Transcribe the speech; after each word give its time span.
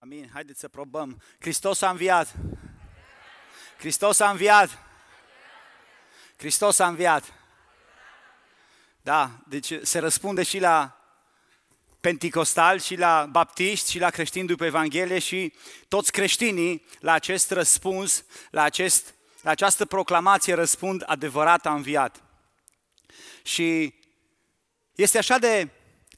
Amin. 0.00 0.30
Haideți 0.32 0.60
să 0.60 0.68
probăm. 0.68 1.22
Hristos 1.38 1.80
a 1.80 1.90
înviat. 1.90 2.34
Hristos 3.78 4.20
a 4.20 4.30
înviat. 4.30 4.78
Hristos 6.36 6.78
a 6.78 6.86
înviat. 6.86 7.32
Da, 9.02 9.30
deci 9.48 9.72
se 9.82 9.98
răspunde 9.98 10.42
și 10.42 10.58
la 10.58 11.00
penticostal 12.00 12.80
și 12.80 12.96
la 12.96 13.26
baptiști 13.30 13.90
și 13.90 13.98
la 13.98 14.10
creștini 14.10 14.46
după 14.46 14.64
Evanghelie 14.64 15.18
și 15.18 15.52
toți 15.88 16.12
creștinii 16.12 16.86
la 17.00 17.12
acest 17.12 17.50
răspuns, 17.50 18.24
la, 18.50 18.62
acest, 18.62 19.14
la 19.42 19.50
această 19.50 19.86
proclamație 19.86 20.54
răspund 20.54 21.02
adevărat 21.06 21.66
a 21.66 21.74
înviat. 21.74 22.22
Și 23.42 23.94
este 24.94 25.18
așa 25.18 25.38
de 25.38 25.68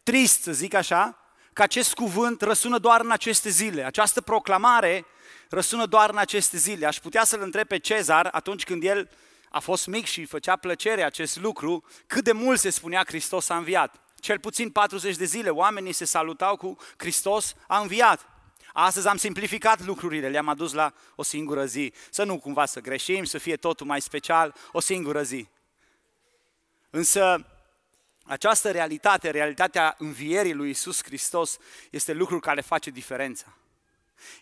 trist, 0.03 0.43
să 0.43 0.53
zic 0.53 0.75
așa, 0.75 1.20
că 1.61 1.67
acest 1.67 1.95
cuvânt 1.95 2.43
răsună 2.43 2.79
doar 2.79 3.01
în 3.01 3.11
aceste 3.11 3.49
zile. 3.49 3.85
Această 3.85 4.21
proclamare 4.21 5.05
răsună 5.49 5.87
doar 5.87 6.11
în 6.11 6.17
aceste 6.17 6.57
zile. 6.57 6.87
Aș 6.87 6.99
putea 6.99 7.25
să-l 7.25 7.43
întreb 7.43 7.67
pe 7.67 7.79
Cezar 7.79 8.29
atunci 8.33 8.65
când 8.65 8.85
el 8.85 9.11
a 9.51 9.59
fost 9.59 9.87
mic 9.87 10.07
și 10.07 10.25
făcea 10.25 10.57
plăcere 10.57 11.03
acest 11.03 11.41
lucru, 11.41 11.85
cât 12.07 12.25
de 12.25 12.33
mult 12.33 12.59
se 12.59 12.71
spunea 12.71 13.05
Hristos 13.07 13.49
a 13.49 13.57
înviat. 13.57 13.95
Cel 14.21 14.39
puțin 14.39 14.71
40 14.71 15.17
de 15.17 15.25
zile 15.25 15.49
oamenii 15.49 15.93
se 15.93 16.05
salutau 16.05 16.57
cu 16.57 16.77
Hristos 16.97 17.55
a 17.67 17.79
înviat. 17.79 18.27
Astăzi 18.73 19.09
am 19.09 19.17
simplificat 19.17 19.85
lucrurile, 19.85 20.29
le-am 20.29 20.49
adus 20.49 20.73
la 20.73 20.93
o 21.15 21.23
singură 21.23 21.65
zi. 21.65 21.93
Să 22.11 22.25
nu 22.25 22.39
cumva 22.39 22.65
să 22.65 22.81
greșim, 22.81 23.25
să 23.25 23.39
fie 23.39 23.57
totul 23.57 23.87
mai 23.87 24.01
special, 24.01 24.55
o 24.73 24.81
singură 24.81 25.23
zi. 25.23 25.49
Însă 26.91 27.47
această 28.31 28.71
realitate, 28.71 29.31
realitatea 29.31 29.95
învierii 29.99 30.53
lui 30.53 30.71
Isus 30.71 31.03
Hristos, 31.03 31.59
este 31.91 32.13
lucrul 32.13 32.41
care 32.41 32.61
face 32.61 32.91
diferența. 32.91 33.57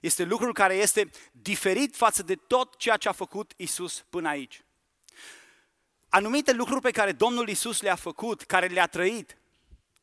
Este 0.01 0.24
lucrul 0.24 0.52
care 0.52 0.74
este 0.74 1.10
diferit 1.33 1.96
față 1.96 2.23
de 2.23 2.35
tot 2.35 2.77
ceea 2.77 2.96
ce 2.96 3.09
a 3.09 3.12
făcut 3.12 3.52
Isus 3.57 4.04
până 4.10 4.29
aici. 4.29 4.62
Anumite 6.09 6.52
lucruri 6.52 6.80
pe 6.80 6.90
care 6.90 7.12
Domnul 7.12 7.49
Isus 7.49 7.80
le-a 7.80 7.95
făcut, 7.95 8.43
care 8.43 8.66
le-a 8.66 8.87
trăit, 8.87 9.38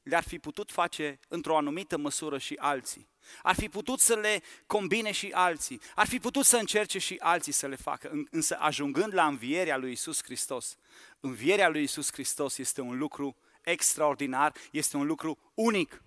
le-ar 0.04 0.24
fi 0.24 0.40
putut 0.40 0.72
face 0.72 1.20
într-o 1.28 1.58
anumită 1.58 1.98
măsură 1.98 2.38
și 2.38 2.56
alții. 2.60 3.08
Ar 3.42 3.56
fi 3.56 3.70
putut 3.70 4.00
să 4.00 4.16
le 4.16 4.42
combine 4.68 5.12
și 5.12 5.32
alții. 5.34 5.82
Ar 5.96 6.08
fi 6.08 6.20
putut 6.20 6.46
să 6.46 6.58
încerce 6.58 7.00
și 7.00 7.16
alții 7.20 7.52
să 7.52 7.68
le 7.68 7.76
facă. 7.76 8.26
Însă 8.32 8.58
ajungând 8.60 9.14
la 9.14 9.26
învierea 9.26 9.78
lui 9.78 9.92
Isus 9.92 10.24
Hristos, 10.24 10.78
învierea 11.20 11.70
lui 11.70 11.84
Isus 11.84 12.12
Hristos 12.12 12.58
este 12.58 12.82
un 12.82 12.98
lucru 12.98 13.38
extraordinar, 13.66 14.54
este 14.72 14.98
un 14.98 15.06
lucru 15.06 15.38
unic. 15.54 16.02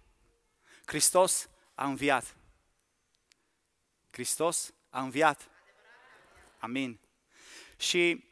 Hristos 0.85 1.49
a 1.75 1.87
înviat. 1.87 2.37
Hristos 4.11 4.73
a 4.91 5.01
înviat. 5.01 5.51
Amin. 6.59 7.01
Și 7.77 8.25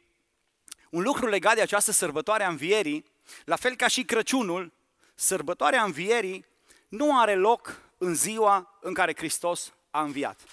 un 0.89 1.01
lucru 1.01 1.27
legat 1.27 1.55
de 1.55 1.61
această 1.61 1.91
sărbătoare 1.91 2.43
a 2.43 2.49
învierii, 2.49 3.05
la 3.45 3.55
fel 3.55 3.75
ca 3.75 3.87
și 3.87 4.03
Crăciunul, 4.03 4.73
sărbătoarea 5.15 5.83
învierii 5.83 6.45
nu 6.87 7.19
are 7.19 7.35
loc 7.35 7.81
în 7.97 8.15
ziua 8.15 8.77
în 8.81 8.93
care 8.93 9.15
Hristos 9.15 9.73
a 9.91 10.01
înviat. 10.01 10.43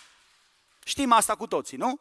Știm 0.85 1.13
asta 1.13 1.35
cu 1.37 1.47
toții, 1.47 1.77
nu? 1.77 2.01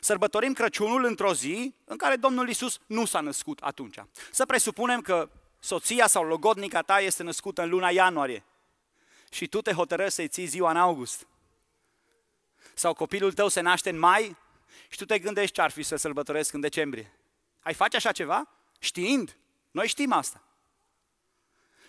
Sărbătorim 0.00 0.52
Crăciunul 0.52 1.04
într-o 1.04 1.34
zi 1.34 1.74
în 1.84 1.96
care 1.96 2.16
Domnul 2.16 2.48
Isus 2.48 2.78
nu 2.86 3.04
s-a 3.04 3.20
născut 3.20 3.58
atunci. 3.60 3.98
Să 4.30 4.46
presupunem 4.46 5.00
că 5.00 5.30
soția 5.58 6.06
sau 6.06 6.24
logodnica 6.24 6.82
ta 6.82 7.00
este 7.00 7.22
născută 7.22 7.62
în 7.62 7.68
luna 7.68 7.90
ianuarie 7.90 8.44
și 9.30 9.46
tu 9.46 9.60
te 9.60 9.72
hotărăști 9.72 10.14
să-i 10.14 10.28
ții 10.28 10.46
ziua 10.46 10.70
în 10.70 10.76
august. 10.76 11.26
Sau 12.74 12.94
copilul 12.94 13.32
tău 13.32 13.48
se 13.48 13.60
naște 13.60 13.90
în 13.90 13.98
mai 13.98 14.36
și 14.88 14.98
tu 14.98 15.04
te 15.04 15.18
gândești 15.18 15.54
ce 15.54 15.60
ar 15.60 15.70
fi 15.70 15.82
să 15.82 15.96
sărbătoresc 15.96 16.52
în 16.52 16.60
decembrie. 16.60 17.12
Ai 17.60 17.74
face 17.74 17.96
așa 17.96 18.12
ceva? 18.12 18.48
Știind. 18.78 19.36
Noi 19.70 19.88
știm 19.88 20.12
asta. 20.12 20.42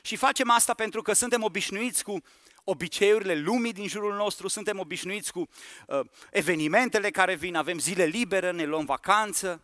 Și 0.01 0.15
facem 0.15 0.49
asta 0.49 0.73
pentru 0.73 1.01
că 1.01 1.13
suntem 1.13 1.43
obișnuiți 1.43 2.03
cu 2.03 2.23
obiceiurile 2.63 3.35
lumii 3.35 3.73
din 3.73 3.87
jurul 3.87 4.15
nostru, 4.15 4.47
suntem 4.47 4.79
obișnuiți 4.79 5.31
cu 5.31 5.49
uh, 5.87 5.99
evenimentele 6.31 7.09
care 7.09 7.35
vin, 7.35 7.55
avem 7.55 7.79
zile 7.79 8.03
libere, 8.03 8.51
ne 8.51 8.63
luăm 8.63 8.85
vacanță. 8.85 9.61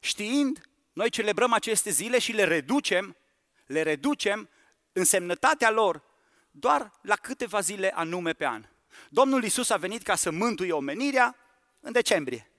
Știind, 0.00 0.71
noi 0.92 1.10
celebrăm 1.10 1.52
aceste 1.52 1.90
zile 1.90 2.18
și 2.18 2.32
le 2.32 2.44
reducem, 2.44 3.16
le 3.66 3.82
reducem 3.82 4.48
însemnătatea 4.92 5.70
lor 5.70 6.02
doar 6.50 6.92
la 7.02 7.16
câteva 7.16 7.60
zile 7.60 7.92
anume 7.94 8.32
pe 8.32 8.46
an. 8.46 8.64
Domnul 9.08 9.44
Isus 9.44 9.70
a 9.70 9.76
venit 9.76 10.02
ca 10.02 10.14
să 10.14 10.30
mântuie 10.30 10.72
omenirea 10.72 11.36
în 11.80 11.92
decembrie. 11.92 12.50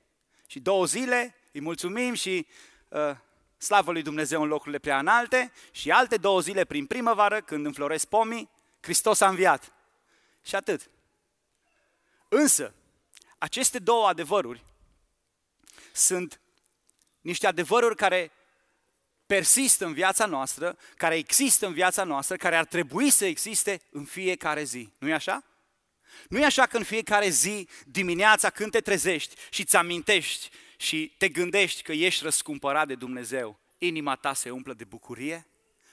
Și 0.47 0.59
două 0.59 0.85
zile 0.85 1.35
îi 1.51 1.61
mulțumim 1.61 2.13
și 2.13 2.47
uh, 2.87 3.15
slavă 3.57 3.91
lui 3.91 4.01
Dumnezeu 4.01 4.41
în 4.41 4.47
locurile 4.47 4.79
prea 4.79 4.99
înalte 4.99 5.51
și 5.71 5.91
alte 5.91 6.17
două 6.17 6.39
zile 6.39 6.65
prin 6.65 6.85
primăvară, 6.85 7.41
când 7.41 7.65
înfloresc 7.65 8.05
pomii, 8.05 8.49
Hristos 8.81 9.21
a 9.21 9.27
înviat. 9.27 9.73
Și 10.41 10.55
atât. 10.55 10.89
Însă, 12.29 12.73
aceste 13.37 13.79
două 13.79 14.07
adevăruri 14.07 14.63
sunt 15.91 16.39
niște 17.23 17.47
adevăruri 17.47 17.95
care 17.95 18.31
persistă 19.25 19.85
în 19.85 19.93
viața 19.93 20.25
noastră, 20.25 20.77
care 20.95 21.15
există 21.15 21.65
în 21.65 21.73
viața 21.73 22.03
noastră, 22.03 22.35
care 22.35 22.55
ar 22.55 22.65
trebui 22.65 23.09
să 23.09 23.25
existe 23.25 23.81
în 23.91 24.05
fiecare 24.05 24.63
zi. 24.63 24.89
nu 24.99 25.09
e 25.09 25.13
așa? 25.13 25.43
nu 26.29 26.39
e 26.39 26.45
așa 26.45 26.65
că 26.65 26.77
în 26.77 26.83
fiecare 26.83 27.29
zi, 27.29 27.67
dimineața, 27.85 28.49
când 28.49 28.71
te 28.71 28.81
trezești 28.81 29.35
și 29.49 29.61
îți 29.61 29.75
amintești 29.75 30.49
și 30.77 31.13
te 31.17 31.29
gândești 31.29 31.81
că 31.81 31.91
ești 31.91 32.23
răscumpărat 32.23 32.87
de 32.87 32.95
Dumnezeu, 32.95 33.59
inima 33.77 34.15
ta 34.15 34.33
se 34.33 34.49
umplă 34.49 34.73
de 34.73 34.83
bucurie? 34.83 35.47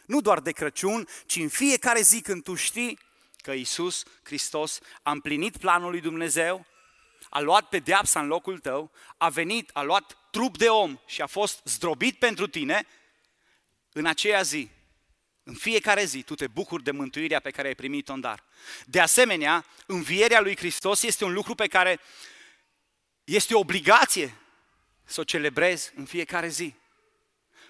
Nu 0.06 0.20
doar 0.20 0.40
de 0.40 0.52
Crăciun, 0.52 1.08
ci 1.26 1.36
în 1.36 1.48
fiecare 1.48 2.00
zi 2.00 2.20
când 2.20 2.42
tu 2.42 2.54
știi 2.54 2.98
că 3.36 3.52
Isus 3.52 4.02
Hristos 4.22 4.78
a 5.02 5.10
împlinit 5.10 5.56
planul 5.56 5.90
lui 5.90 6.00
Dumnezeu, 6.00 6.66
a 7.30 7.40
luat 7.40 7.68
pedeapsa 7.68 8.20
în 8.20 8.26
locul 8.26 8.58
tău, 8.58 8.90
a 9.16 9.28
venit, 9.28 9.70
a 9.72 9.82
luat 9.82 10.16
trup 10.30 10.58
de 10.58 10.68
om 10.68 10.98
și 11.06 11.22
a 11.22 11.26
fost 11.26 11.60
zdrobit 11.64 12.18
pentru 12.18 12.46
tine, 12.46 12.86
în 13.92 14.06
aceea 14.06 14.42
zi, 14.42 14.70
în 15.42 15.54
fiecare 15.54 16.04
zi, 16.04 16.22
tu 16.22 16.34
te 16.34 16.46
bucuri 16.46 16.82
de 16.82 16.90
mântuirea 16.90 17.40
pe 17.40 17.50
care 17.50 17.68
ai 17.68 17.74
primit-o 17.74 18.12
în 18.12 18.20
dar. 18.20 18.44
De 18.84 19.00
asemenea, 19.00 19.66
învierea 19.86 20.40
lui 20.40 20.56
Hristos 20.56 21.02
este 21.02 21.24
un 21.24 21.32
lucru 21.32 21.54
pe 21.54 21.66
care 21.66 22.00
este 23.24 23.54
o 23.54 23.58
obligație 23.58 24.36
să 25.04 25.20
o 25.20 25.24
celebrezi 25.24 25.92
în 25.94 26.04
fiecare 26.04 26.48
zi. 26.48 26.74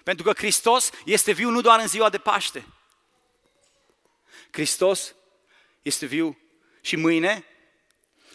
Pentru 0.03 0.23
că 0.23 0.33
Hristos 0.33 0.89
este 1.05 1.31
viu 1.31 1.49
nu 1.49 1.61
doar 1.61 1.79
în 1.79 1.87
ziua 1.87 2.09
de 2.09 2.17
Paște. 2.17 2.65
Hristos 4.51 5.15
este 5.81 6.05
viu 6.05 6.37
și 6.81 6.95
mâine. 6.95 7.45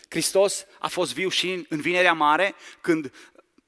Hristos 0.09 0.67
a 0.79 0.89
fost 0.89 1.15
viu 1.15 1.29
și 1.29 1.67
în 1.69 1.81
Vinerea 1.81 2.13
Mare, 2.13 2.55
când 2.81 3.13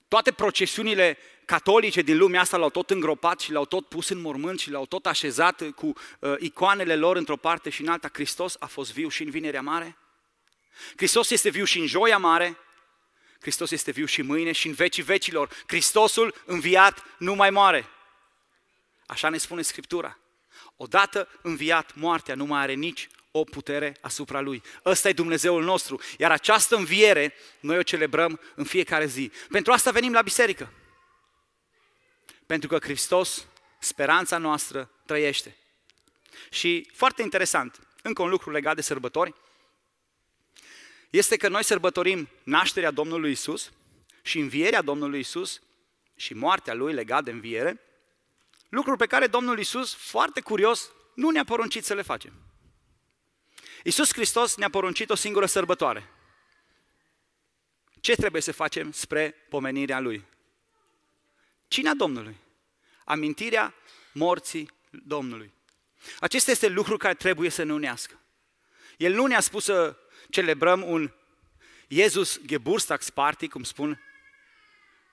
toate 0.09 0.33
procesiunile 0.33 1.19
catolice 1.45 2.03
din 2.03 2.17
lumea 2.17 2.41
asta 2.41 2.57
l-au 2.57 2.71
tot 2.71 2.91
îngropat 2.91 3.41
și 3.41 3.53
l-au 3.53 3.65
tot 3.65 3.89
pus 3.89 4.09
în 4.09 4.21
mormânt 4.21 4.61
și 4.61 4.71
l-au 4.71 4.87
tot 4.87 5.07
așezat 5.07 5.71
cu 5.71 5.87
uh, 6.19 6.35
icoanele 6.39 6.97
lor 6.97 7.17
într-o 7.17 7.37
parte 7.37 7.71
și 7.71 7.81
în 7.81 7.89
alta. 7.89 8.09
Hristos 8.13 8.57
a 8.59 8.67
fost 8.67 8.93
viu 8.93 9.09
și 9.09 9.23
în 9.23 9.31
Vinerea 9.31 9.63
Mare. 9.63 9.97
Hristos 10.97 11.31
este 11.31 11.51
viu 11.51 11.65
și 11.65 11.79
în 11.79 11.87
Joia 11.87 12.19
Mare. 12.19 12.59
Hristos 13.41 13.71
este 13.71 13.91
viu 13.91 14.05
și 14.05 14.23
mâine 14.23 14.53
și 14.53 14.67
în 14.67 14.73
vecii 14.73 15.03
vecilor. 15.03 15.51
Hristosul 15.67 16.35
înviat 16.45 17.05
nu 17.19 17.35
mai 17.35 17.51
moare. 17.51 17.89
Așa 19.07 19.29
ne 19.29 19.39
spune 19.39 19.63
Scriptura. 19.63 20.19
Odată 20.77 21.29
înviat, 21.43 21.95
moartea 21.95 22.35
nu 22.35 22.45
mai 22.45 22.61
are 22.61 22.73
nici 22.73 23.09
o 23.39 23.45
putere 23.45 23.97
asupra 24.01 24.41
Lui. 24.41 24.63
Ăsta 24.85 25.09
e 25.09 25.13
Dumnezeul 25.13 25.65
nostru. 25.65 26.01
Iar 26.19 26.31
această 26.31 26.77
înviere 26.77 27.35
noi 27.61 27.79
o 27.79 27.83
celebrăm 27.83 28.41
în 28.55 28.65
fiecare 28.65 29.07
zi. 29.07 29.31
Pentru 29.51 29.73
asta 29.73 29.91
venim 29.91 30.13
la 30.13 30.23
biserică. 30.23 30.73
Pentru 32.47 32.69
că 32.69 32.79
Hristos, 32.79 33.47
speranța 33.79 34.39
noastră, 34.39 34.91
trăiește. 35.07 35.57
Și 36.51 36.91
foarte 36.93 37.23
interesant, 37.23 37.81
încă 38.03 38.23
un 38.23 38.29
lucru 38.29 38.51
legat 38.51 38.75
de 38.75 38.83
sărbători, 38.83 39.35
este 41.11 41.37
că 41.37 41.49
noi 41.49 41.65
sărbătorim 41.65 42.29
nașterea 42.43 42.91
Domnului 42.91 43.31
Isus 43.31 43.73
și 44.23 44.39
învierea 44.39 44.83
Domnului 44.83 45.19
Isus 45.19 45.61
și 46.17 46.35
moartea 46.35 46.75
Lui 46.75 46.93
legat 46.93 47.25
de 47.25 47.31
înviere, 47.31 47.81
lucruri 48.69 48.99
pe 48.99 49.07
care 49.07 49.27
Domnul 49.27 49.59
Isus, 49.59 49.95
foarte 49.95 50.41
curios, 50.41 50.91
nu 51.15 51.31
ne-a 51.31 51.45
poruncit 51.45 51.85
să 51.85 51.95
le 51.95 52.03
facem. 52.03 52.33
Iisus 53.83 54.13
Hristos 54.13 54.57
ne-a 54.57 54.71
poruncit 54.71 55.11
o 55.11 55.15
singură 55.15 55.47
sărbătoare. 55.47 56.11
Ce 58.01 58.15
trebuie 58.15 58.43
să 58.43 58.53
facem 58.53 58.93
spre 58.93 59.31
pomenirea 59.49 60.01
Lui? 60.01 60.25
Cina 61.69 61.95
Domnului. 61.95 62.37
Amintirea 63.05 63.75
morții 64.13 64.71
Domnului. 64.91 65.53
Acesta 66.21 66.51
este 66.51 66.69
lucru 66.69 66.97
care 66.97 67.15
trebuie 67.15 67.51
să 67.51 67.63
ne 67.63 67.73
unească. 67.73 68.21
El 68.97 69.15
nu 69.15 69.27
ne-a 69.27 69.41
spus 69.41 69.65
să 69.65 69.97
celebrăm 70.31 70.89
un 70.89 71.13
Jesus 71.89 72.41
Geburtstagsparty, 72.47 73.49
cum 73.49 73.63
spun 73.63 74.01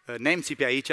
uh, 0.06 0.16
nemții 0.18 0.56
pe 0.56 0.64
aici. 0.64 0.90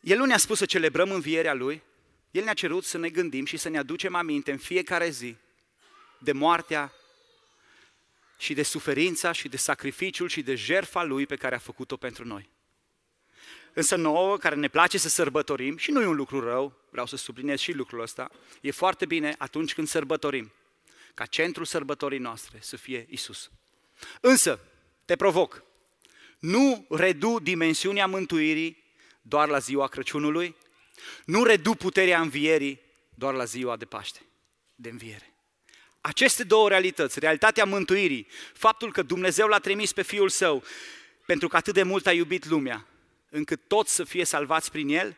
El 0.00 0.16
nu 0.16 0.24
ne-a 0.24 0.36
spus 0.36 0.58
să 0.58 0.66
celebrăm 0.66 1.10
învierea 1.10 1.54
Lui, 1.54 1.82
El 2.30 2.44
ne-a 2.44 2.54
cerut 2.54 2.84
să 2.84 2.98
ne 2.98 3.08
gândim 3.08 3.44
și 3.44 3.56
să 3.56 3.68
ne 3.68 3.78
aducem 3.78 4.14
aminte 4.14 4.50
în 4.50 4.58
fiecare 4.58 5.10
zi 5.10 5.36
de 6.18 6.32
moartea 6.32 6.92
și 8.38 8.54
de 8.54 8.62
suferința 8.62 9.32
și 9.32 9.48
de 9.48 9.56
sacrificiul 9.56 10.28
și 10.28 10.42
de 10.42 10.54
jertfa 10.54 11.02
Lui 11.02 11.26
pe 11.26 11.36
care 11.36 11.54
a 11.54 11.58
făcut-o 11.58 11.96
pentru 11.96 12.24
noi. 12.24 12.48
Însă 13.72 13.96
nouă, 13.96 14.36
care 14.36 14.54
ne 14.54 14.68
place 14.68 14.98
să 14.98 15.08
sărbătorim, 15.08 15.76
și 15.76 15.90
nu 15.90 16.02
e 16.02 16.06
un 16.06 16.16
lucru 16.16 16.40
rău, 16.40 16.74
vreau 16.90 17.06
să 17.06 17.16
subliniez 17.16 17.58
și 17.58 17.72
lucrul 17.72 18.00
ăsta, 18.00 18.30
e 18.60 18.70
foarte 18.70 19.06
bine 19.06 19.34
atunci 19.38 19.74
când 19.74 19.88
sărbătorim, 19.88 20.52
ca 21.14 21.26
centrul 21.26 21.64
sărbătorii 21.64 22.18
noastre 22.18 22.58
să 22.60 22.76
fie 22.76 23.06
Isus. 23.10 23.50
Însă, 24.20 24.60
te 25.04 25.16
provoc, 25.16 25.62
nu 26.38 26.86
redu 26.88 27.38
dimensiunea 27.38 28.06
mântuirii 28.06 28.84
doar 29.22 29.48
la 29.48 29.58
ziua 29.58 29.88
Crăciunului, 29.88 30.56
nu 31.24 31.44
redu 31.44 31.74
puterea 31.74 32.20
învierii 32.20 32.80
doar 33.14 33.34
la 33.34 33.44
ziua 33.44 33.76
de 33.76 33.84
Paște, 33.84 34.20
de 34.74 34.88
înviere. 34.88 35.34
Aceste 36.00 36.44
două 36.44 36.68
realități, 36.68 37.18
realitatea 37.18 37.64
mântuirii, 37.64 38.26
faptul 38.52 38.92
că 38.92 39.02
Dumnezeu 39.02 39.46
l-a 39.46 39.58
trimis 39.58 39.92
pe 39.92 40.02
Fiul 40.02 40.28
Său 40.28 40.64
pentru 41.30 41.48
că 41.48 41.56
atât 41.56 41.74
de 41.74 41.82
mult 41.82 42.06
a 42.06 42.12
iubit 42.12 42.46
lumea, 42.46 42.86
încât 43.28 43.60
toți 43.66 43.94
să 43.94 44.04
fie 44.04 44.24
salvați 44.24 44.70
prin 44.70 44.88
El, 44.88 45.16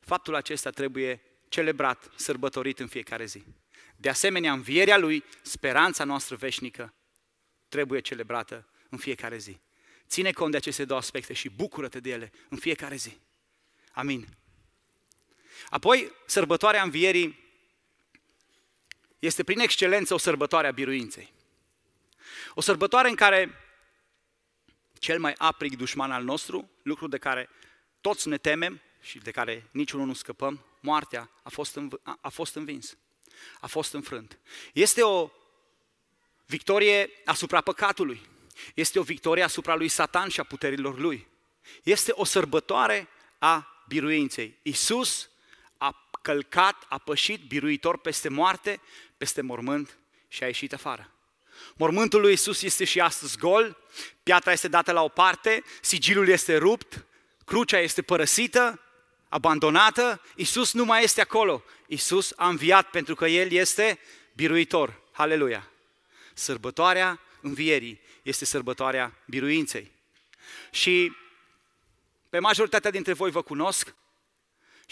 faptul 0.00 0.34
acesta 0.34 0.70
trebuie 0.70 1.20
celebrat, 1.48 2.10
sărbătorit 2.14 2.78
în 2.78 2.86
fiecare 2.86 3.24
zi. 3.24 3.44
De 3.96 4.08
asemenea, 4.08 4.52
învierea 4.52 4.98
Lui, 4.98 5.24
speranța 5.42 6.04
noastră 6.04 6.36
veșnică, 6.36 6.94
trebuie 7.68 8.00
celebrată 8.00 8.68
în 8.88 8.98
fiecare 8.98 9.38
zi. 9.38 9.60
Ține 10.08 10.32
cont 10.32 10.50
de 10.50 10.56
aceste 10.56 10.84
două 10.84 11.00
aspecte 11.00 11.32
și 11.32 11.48
bucură-te 11.48 12.00
de 12.00 12.10
ele 12.10 12.32
în 12.48 12.58
fiecare 12.58 12.96
zi. 12.96 13.18
Amin. 13.92 14.26
Apoi, 15.70 16.12
sărbătoarea 16.26 16.82
învierii 16.82 17.40
este 19.18 19.44
prin 19.44 19.58
excelență 19.58 20.14
o 20.14 20.18
sărbătoare 20.18 20.66
a 20.66 20.70
biruinței. 20.70 21.32
O 22.54 22.60
sărbătoare 22.60 23.08
în 23.08 23.14
care 23.14 23.56
cel 24.98 25.18
mai 25.18 25.34
aprig 25.38 25.76
dușman 25.76 26.12
al 26.12 26.24
nostru, 26.24 26.70
lucru 26.82 27.06
de 27.08 27.18
care 27.18 27.48
toți 28.00 28.28
ne 28.28 28.38
temem 28.38 28.80
și 29.00 29.18
de 29.18 29.30
care 29.30 29.68
niciunul 29.70 30.06
nu 30.06 30.12
scăpăm, 30.12 30.64
moartea 30.80 31.30
a 31.42 31.48
fost, 31.48 31.74
înv- 31.76 32.00
a 32.20 32.28
fost 32.28 32.54
învins, 32.54 32.96
a 33.60 33.66
fost 33.66 33.92
înfrânt. 33.92 34.38
Este 34.72 35.02
o 35.02 35.30
victorie 36.46 37.10
asupra 37.24 37.60
păcatului, 37.60 38.20
este 38.74 38.98
o 38.98 39.02
victorie 39.02 39.42
asupra 39.42 39.74
lui 39.74 39.88
Satan 39.88 40.28
și 40.28 40.40
a 40.40 40.44
puterilor 40.44 40.98
lui. 40.98 41.26
Este 41.82 42.12
o 42.14 42.24
sărbătoare 42.24 43.08
a 43.38 43.84
biruinței. 43.88 44.58
Isus 44.62 45.24
a 45.24 45.31
călcat, 46.22 46.86
a 46.88 46.98
pășit 46.98 47.40
biruitor 47.46 47.98
peste 47.98 48.28
moarte, 48.28 48.80
peste 49.16 49.40
mormânt 49.40 49.98
și 50.28 50.42
a 50.42 50.46
ieșit 50.46 50.72
afară. 50.72 51.10
Mormântul 51.74 52.20
lui 52.20 52.32
Isus 52.32 52.62
este 52.62 52.84
și 52.84 53.00
astăzi 53.00 53.38
gol, 53.38 53.76
piatra 54.22 54.52
este 54.52 54.68
dată 54.68 54.92
la 54.92 55.02
o 55.02 55.08
parte, 55.08 55.62
sigilul 55.80 56.28
este 56.28 56.56
rupt, 56.56 57.04
crucea 57.44 57.78
este 57.78 58.02
părăsită, 58.02 58.80
abandonată, 59.28 60.20
Isus 60.34 60.72
nu 60.72 60.84
mai 60.84 61.02
este 61.02 61.20
acolo. 61.20 61.64
Isus 61.86 62.32
a 62.36 62.48
înviat 62.48 62.90
pentru 62.90 63.14
că 63.14 63.26
El 63.26 63.52
este 63.52 63.98
biruitor. 64.32 65.00
Haleluia! 65.12 65.70
Sărbătoarea 66.34 67.20
învierii 67.40 68.00
este 68.22 68.44
sărbătoarea 68.44 69.18
biruinței. 69.26 69.90
Și 70.70 71.12
pe 72.28 72.38
majoritatea 72.38 72.90
dintre 72.90 73.12
voi 73.12 73.30
vă 73.30 73.42
cunosc 73.42 73.94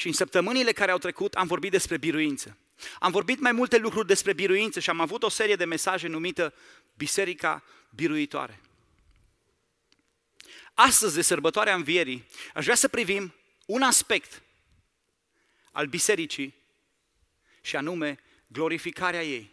și 0.00 0.06
în 0.06 0.12
săptămânile 0.12 0.72
care 0.72 0.90
au 0.90 0.98
trecut 0.98 1.34
am 1.34 1.46
vorbit 1.46 1.70
despre 1.70 1.96
biruință. 1.96 2.56
Am 2.98 3.10
vorbit 3.10 3.40
mai 3.40 3.52
multe 3.52 3.78
lucruri 3.78 4.06
despre 4.06 4.32
biruință 4.32 4.80
și 4.80 4.90
am 4.90 5.00
avut 5.00 5.22
o 5.22 5.28
serie 5.28 5.56
de 5.56 5.64
mesaje 5.64 6.06
numită 6.06 6.54
Biserica 6.96 7.64
Biruitoare. 7.94 8.60
Astăzi, 10.74 11.14
de 11.14 11.22
sărbătoarea 11.22 11.74
învierii, 11.74 12.26
aș 12.54 12.64
vrea 12.64 12.76
să 12.76 12.88
privim 12.88 13.34
un 13.66 13.82
aspect 13.82 14.42
al 15.72 15.86
bisericii 15.86 16.54
și 17.60 17.76
anume 17.76 18.18
glorificarea 18.46 19.24
ei. 19.24 19.50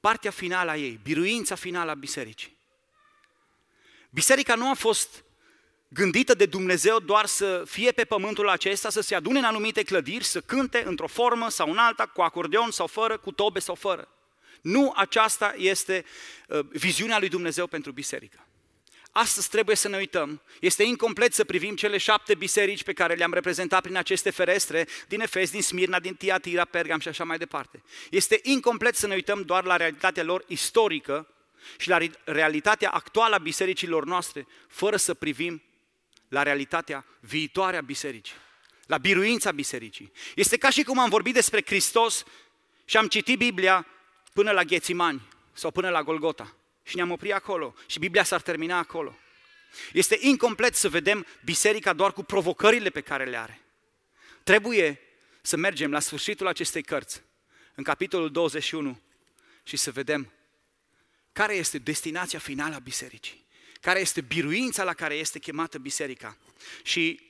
Partea 0.00 0.30
finală 0.30 0.70
a 0.70 0.76
ei, 0.76 1.00
biruința 1.02 1.54
finală 1.54 1.90
a 1.90 1.94
bisericii. 1.94 2.56
Biserica 4.10 4.54
nu 4.54 4.70
a 4.70 4.74
fost 4.74 5.24
gândită 5.92 6.34
de 6.34 6.46
Dumnezeu 6.46 6.98
doar 6.98 7.26
să 7.26 7.62
fie 7.66 7.92
pe 7.92 8.04
pământul 8.04 8.48
acesta, 8.48 8.90
să 8.90 9.00
se 9.00 9.14
adune 9.14 9.38
în 9.38 9.44
anumite 9.44 9.82
clădiri, 9.82 10.24
să 10.24 10.40
cânte 10.40 10.82
într-o 10.86 11.06
formă 11.06 11.48
sau 11.48 11.70
în 11.70 11.78
alta, 11.78 12.06
cu 12.06 12.20
acordeon 12.20 12.70
sau 12.70 12.86
fără, 12.86 13.18
cu 13.18 13.32
tobe 13.32 13.58
sau 13.58 13.74
fără. 13.74 14.08
Nu 14.60 14.92
aceasta 14.96 15.54
este 15.56 16.04
uh, 16.48 16.58
viziunea 16.68 17.18
lui 17.18 17.28
Dumnezeu 17.28 17.66
pentru 17.66 17.92
biserică. 17.92 18.44
Astăzi 19.12 19.48
trebuie 19.48 19.76
să 19.76 19.88
ne 19.88 19.96
uităm. 19.96 20.42
Este 20.60 20.82
incomplet 20.82 21.34
să 21.34 21.44
privim 21.44 21.76
cele 21.76 21.98
șapte 21.98 22.34
biserici 22.34 22.82
pe 22.82 22.92
care 22.92 23.14
le-am 23.14 23.32
reprezentat 23.32 23.82
prin 23.82 23.96
aceste 23.96 24.30
ferestre 24.30 24.86
din 25.08 25.20
Efes, 25.20 25.50
din 25.50 25.62
Smirna, 25.62 26.00
din 26.00 26.14
Tiatira, 26.14 26.64
Pergam 26.64 26.98
și 26.98 27.08
așa 27.08 27.24
mai 27.24 27.38
departe. 27.38 27.82
Este 28.10 28.40
incomplet 28.42 28.96
să 28.96 29.06
ne 29.06 29.14
uităm 29.14 29.42
doar 29.42 29.64
la 29.64 29.76
realitatea 29.76 30.22
lor 30.22 30.44
istorică 30.46 31.28
și 31.78 31.88
la 31.88 31.98
realitatea 32.24 32.90
actuală 32.90 33.34
a 33.34 33.38
bisericilor 33.38 34.04
noastre, 34.04 34.46
fără 34.68 34.96
să 34.96 35.14
privim 35.14 35.62
la 36.30 36.42
realitatea 36.42 37.04
viitoare 37.20 37.76
a 37.76 37.80
bisericii, 37.80 38.34
la 38.86 38.98
biruința 38.98 39.52
bisericii. 39.52 40.12
Este 40.34 40.56
ca 40.56 40.70
și 40.70 40.82
cum 40.82 40.98
am 40.98 41.08
vorbit 41.08 41.34
despre 41.34 41.62
Hristos 41.66 42.24
și 42.84 42.96
am 42.96 43.08
citit 43.08 43.38
Biblia 43.38 43.86
până 44.32 44.50
la 44.50 44.62
Ghețimani 44.62 45.28
sau 45.52 45.70
până 45.70 45.90
la 45.90 46.02
Golgota 46.02 46.56
și 46.82 46.96
ne-am 46.96 47.10
oprit 47.10 47.32
acolo 47.32 47.74
și 47.86 47.98
Biblia 47.98 48.24
s-ar 48.24 48.40
termina 48.40 48.78
acolo. 48.78 49.18
Este 49.92 50.18
incomplet 50.20 50.74
să 50.74 50.88
vedem 50.88 51.26
biserica 51.44 51.92
doar 51.92 52.12
cu 52.12 52.22
provocările 52.22 52.90
pe 52.90 53.00
care 53.00 53.24
le 53.24 53.36
are. 53.36 53.60
Trebuie 54.42 55.00
să 55.42 55.56
mergem 55.56 55.90
la 55.90 56.00
sfârșitul 56.00 56.46
acestei 56.46 56.82
cărți, 56.82 57.22
în 57.74 57.84
capitolul 57.84 58.30
21, 58.30 59.00
și 59.62 59.76
să 59.76 59.90
vedem 59.90 60.32
care 61.32 61.54
este 61.54 61.78
destinația 61.78 62.38
finală 62.38 62.74
a 62.74 62.78
bisericii 62.78 63.48
care 63.80 64.00
este 64.00 64.20
biruința 64.20 64.84
la 64.84 64.94
care 64.94 65.14
este 65.14 65.38
chemată 65.38 65.78
biserica. 65.78 66.36
Și 66.82 67.20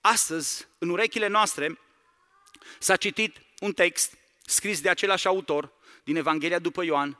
astăzi, 0.00 0.66
în 0.78 0.88
urechile 0.88 1.26
noastre, 1.26 1.78
s-a 2.78 2.96
citit 2.96 3.36
un 3.60 3.72
text 3.72 4.18
scris 4.44 4.80
de 4.80 4.88
același 4.88 5.26
autor 5.26 5.72
din 6.04 6.16
Evanghelia 6.16 6.58
după 6.58 6.84
Ioan, 6.84 7.18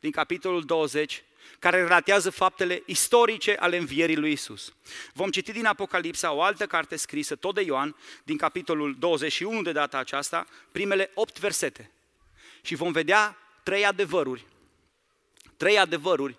din 0.00 0.10
capitolul 0.10 0.64
20, 0.64 1.24
care 1.58 1.82
relatează 1.82 2.30
faptele 2.30 2.82
istorice 2.86 3.56
ale 3.58 3.76
învierii 3.76 4.16
lui 4.16 4.32
Isus. 4.32 4.72
Vom 5.12 5.30
citi 5.30 5.52
din 5.52 5.64
Apocalipsa 5.64 6.32
o 6.32 6.42
altă 6.42 6.66
carte 6.66 6.96
scrisă, 6.96 7.36
tot 7.36 7.54
de 7.54 7.62
Ioan, 7.62 7.96
din 8.24 8.36
capitolul 8.36 8.96
21 8.98 9.62
de 9.62 9.72
data 9.72 9.98
aceasta, 9.98 10.46
primele 10.72 11.10
8 11.14 11.38
versete. 11.38 11.90
Și 12.62 12.74
vom 12.74 12.92
vedea 12.92 13.36
trei 13.62 13.84
adevăruri, 13.84 14.46
trei 15.56 15.78
adevăruri 15.78 16.38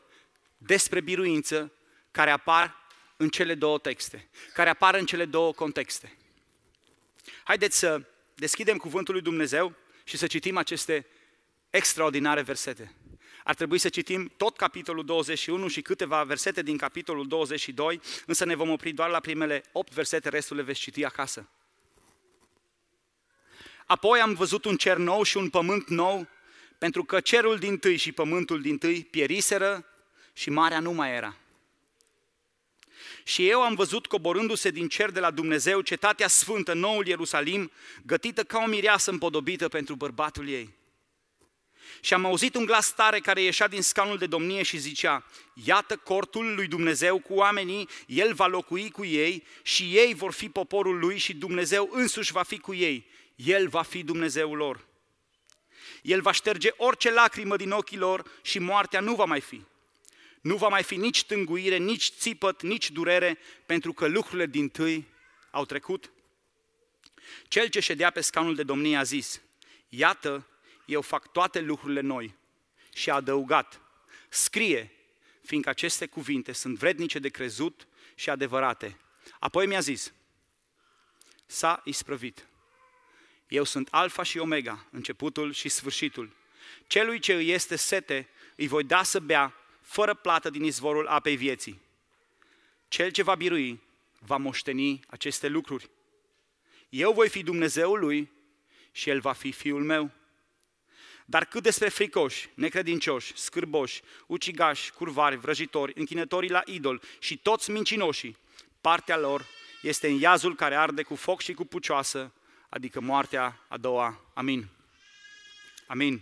despre 0.58 1.02
biruință 1.02 1.72
care 2.18 2.32
apar 2.32 2.76
în 3.18 3.30
cele 3.30 3.56
două 3.56 3.78
texte, 3.78 4.28
care 4.54 4.70
apar 4.70 4.96
în 4.96 5.06
cele 5.06 5.26
două 5.26 5.54
contexte. 5.54 6.18
Haideți 7.44 7.78
să 7.78 8.02
deschidem 8.36 8.78
Cuvântul 8.78 9.14
lui 9.14 9.24
Dumnezeu 9.24 9.76
și 10.04 10.18
să 10.18 10.28
citim 10.28 10.58
aceste 10.58 11.06
extraordinare 11.70 12.42
versete. 12.42 12.94
Ar 13.44 13.56
trebui 13.56 13.78
să 13.78 13.90
citim 13.90 14.32
tot 14.38 14.58
capitolul 14.58 15.06
21 15.06 15.68
și 15.68 15.82
câteva 15.82 16.24
versete 16.24 16.62
din 16.62 16.78
capitolul 16.78 17.28
22, 17.28 18.02
însă 18.26 18.46
ne 18.46 18.56
vom 18.56 18.70
opri 18.70 18.92
doar 18.92 19.10
la 19.10 19.20
primele 19.20 19.64
8 19.72 19.94
versete, 19.94 20.30
restul 20.30 20.56
le 20.56 20.62
veți 20.62 20.80
citi 20.80 21.06
acasă. 21.06 21.50
Apoi 23.86 24.20
am 24.20 24.34
văzut 24.34 24.66
un 24.66 24.76
cer 24.76 24.98
nou 24.98 25.24
și 25.24 25.38
un 25.38 25.50
pământ 25.50 25.88
nou, 25.88 26.28
pentru 26.78 27.04
că 27.04 27.20
cerul 27.20 27.58
din 27.58 27.78
tâi 27.78 27.98
și 27.98 28.12
pământul 28.12 28.62
din 28.62 28.78
tâi 28.78 29.04
pieriseră 29.04 29.86
și 30.34 30.50
marea 30.50 30.80
nu 30.80 30.92
mai 30.92 31.16
era. 31.16 31.36
Și 33.28 33.50
eu 33.50 33.62
am 33.62 33.76
văzut 33.76 34.06
coborându-se 34.06 34.70
din 34.70 34.88
cer 34.88 35.10
de 35.10 35.20
la 35.20 35.32
Dumnezeu 35.32 35.82
cetatea 35.82 36.28
sfântă, 36.28 36.74
noul 36.74 37.08
Ierusalim, 37.08 37.72
gătită 38.06 38.44
ca 38.44 38.62
o 38.64 38.68
mireasă 38.68 39.12
împodobită 39.12 39.68
pentru 39.68 39.96
bărbatul 39.96 40.50
ei. 40.50 40.74
Și 42.02 42.14
am 42.14 42.26
auzit 42.26 42.56
un 42.56 42.66
glas 42.66 42.94
tare 42.94 43.20
care 43.20 43.42
ieșea 43.42 43.68
din 43.68 43.82
scaunul 43.82 44.18
de 44.18 44.26
domnie 44.26 44.64
și 44.64 44.78
zicea, 44.78 45.26
Iată 45.54 45.96
cortul 45.96 46.56
lui 46.56 46.68
Dumnezeu 46.68 47.20
cu 47.20 47.34
oamenii, 47.34 47.90
El 48.06 48.34
va 48.34 48.48
locui 48.48 48.92
cu 48.92 49.06
ei 49.06 49.44
și 49.62 49.84
ei 49.98 50.14
vor 50.14 50.32
fi 50.32 50.50
poporul 50.50 51.00
lui 51.00 51.18
și 51.18 51.34
Dumnezeu 51.34 51.90
însuși 51.92 52.32
va 52.32 52.44
fi 52.44 52.58
cu 52.58 52.74
ei. 52.74 53.08
El 53.36 53.68
va 53.68 53.82
fi 53.82 54.04
Dumnezeul 54.04 54.58
lor. 54.58 54.88
El 56.02 56.22
va 56.22 56.32
șterge 56.32 56.70
orice 56.78 57.12
lacrimă 57.12 57.56
din 57.56 57.72
ochii 57.72 57.98
lor 57.98 58.32
și 58.42 58.60
moartea 58.60 59.00
nu 59.00 59.16
va 59.16 59.26
mai 59.26 59.42
fi. 59.42 59.62
Nu 60.48 60.58
va 60.58 60.68
mai 60.68 60.84
fi 60.84 60.96
nici 60.96 61.24
tânguire, 61.24 61.78
nici 61.78 62.12
țipăt, 62.12 62.62
nici 62.62 62.92
durere, 62.92 63.38
pentru 63.66 63.94
că 63.94 64.08
lucrurile 64.08 64.46
din 64.46 64.70
tâi 64.70 65.08
au 65.52 65.66
trecut. 65.66 66.12
Cel 67.48 67.68
ce 67.68 67.80
ședea 67.80 68.10
pe 68.10 68.22
scaunul 68.22 68.56
de 68.56 68.64
domnie 68.64 68.98
a 68.98 69.04
zis, 69.04 69.42
iată, 69.90 70.48
eu 70.86 71.02
fac 71.02 71.32
toate 71.32 71.60
lucrurile 71.60 72.02
noi. 72.02 72.36
Și 72.94 73.10
a 73.10 73.14
adăugat, 73.14 73.82
scrie, 74.30 74.92
fiindcă 75.44 75.70
aceste 75.70 76.06
cuvinte 76.06 76.52
sunt 76.52 76.78
vrednice 76.78 77.20
de 77.20 77.30
crezut 77.30 77.88
și 78.16 78.30
adevărate. 78.30 78.98
Apoi 79.40 79.66
mi-a 79.66 79.80
zis, 79.80 80.14
s-a 81.46 81.82
isprăvit. 81.86 82.48
Eu 83.48 83.64
sunt 83.64 83.88
Alfa 83.92 84.24
și 84.24 84.38
Omega, 84.38 84.86
începutul 84.92 85.54
și 85.54 85.70
sfârșitul. 85.70 86.32
Celui 86.88 87.20
ce 87.20 87.34
îi 87.34 87.50
este 87.50 87.76
sete, 87.76 88.30
îi 88.56 88.68
voi 88.68 88.84
da 88.84 89.04
să 89.04 89.20
bea 89.20 89.54
fără 89.88 90.14
plată 90.14 90.50
din 90.50 90.64
izvorul 90.64 91.08
apei 91.08 91.36
vieții. 91.36 91.82
Cel 92.88 93.12
ce 93.12 93.24
va 93.24 93.36
birui, 93.36 93.82
va 94.20 94.38
moșteni 94.38 95.00
aceste 95.08 95.48
lucruri. 95.48 95.90
Eu 96.90 97.14
voi 97.14 97.30
fi 97.30 97.44
Dumnezeul 97.44 98.00
lui 98.00 98.32
și 98.92 99.10
el 99.10 99.20
va 99.20 99.34
fi 99.34 99.52
fiul 99.52 99.84
meu. 99.84 100.12
Dar 101.26 101.46
cât 101.46 101.64
despre 101.64 101.90
fricoși, 101.90 102.50
necredincioși, 102.54 103.38
scârboși, 103.38 104.02
ucigași, 104.26 104.92
curvari, 104.92 105.38
vrăjitori, 105.38 105.94
închinătorii 105.96 106.50
la 106.50 106.62
idol 106.66 107.02
și 107.20 107.38
toți 107.38 107.72
mincinoșii, 107.72 108.38
partea 108.82 109.18
lor 109.18 109.46
este 109.82 110.08
în 110.08 110.20
iazul 110.20 110.56
care 110.56 110.76
arde 110.76 111.04
cu 111.04 111.16
foc 111.16 111.42
și 111.42 111.54
cu 111.54 111.66
pucioasă, 111.66 112.34
adică 112.70 113.02
moartea 113.02 113.66
a 113.68 113.78
doua. 113.78 114.32
Amin. 114.34 114.68
Amin. 115.88 116.22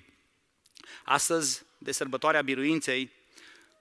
Astăzi, 1.04 1.64
de 1.78 1.92
sărbătoarea 1.92 2.42
biruinței, 2.42 3.12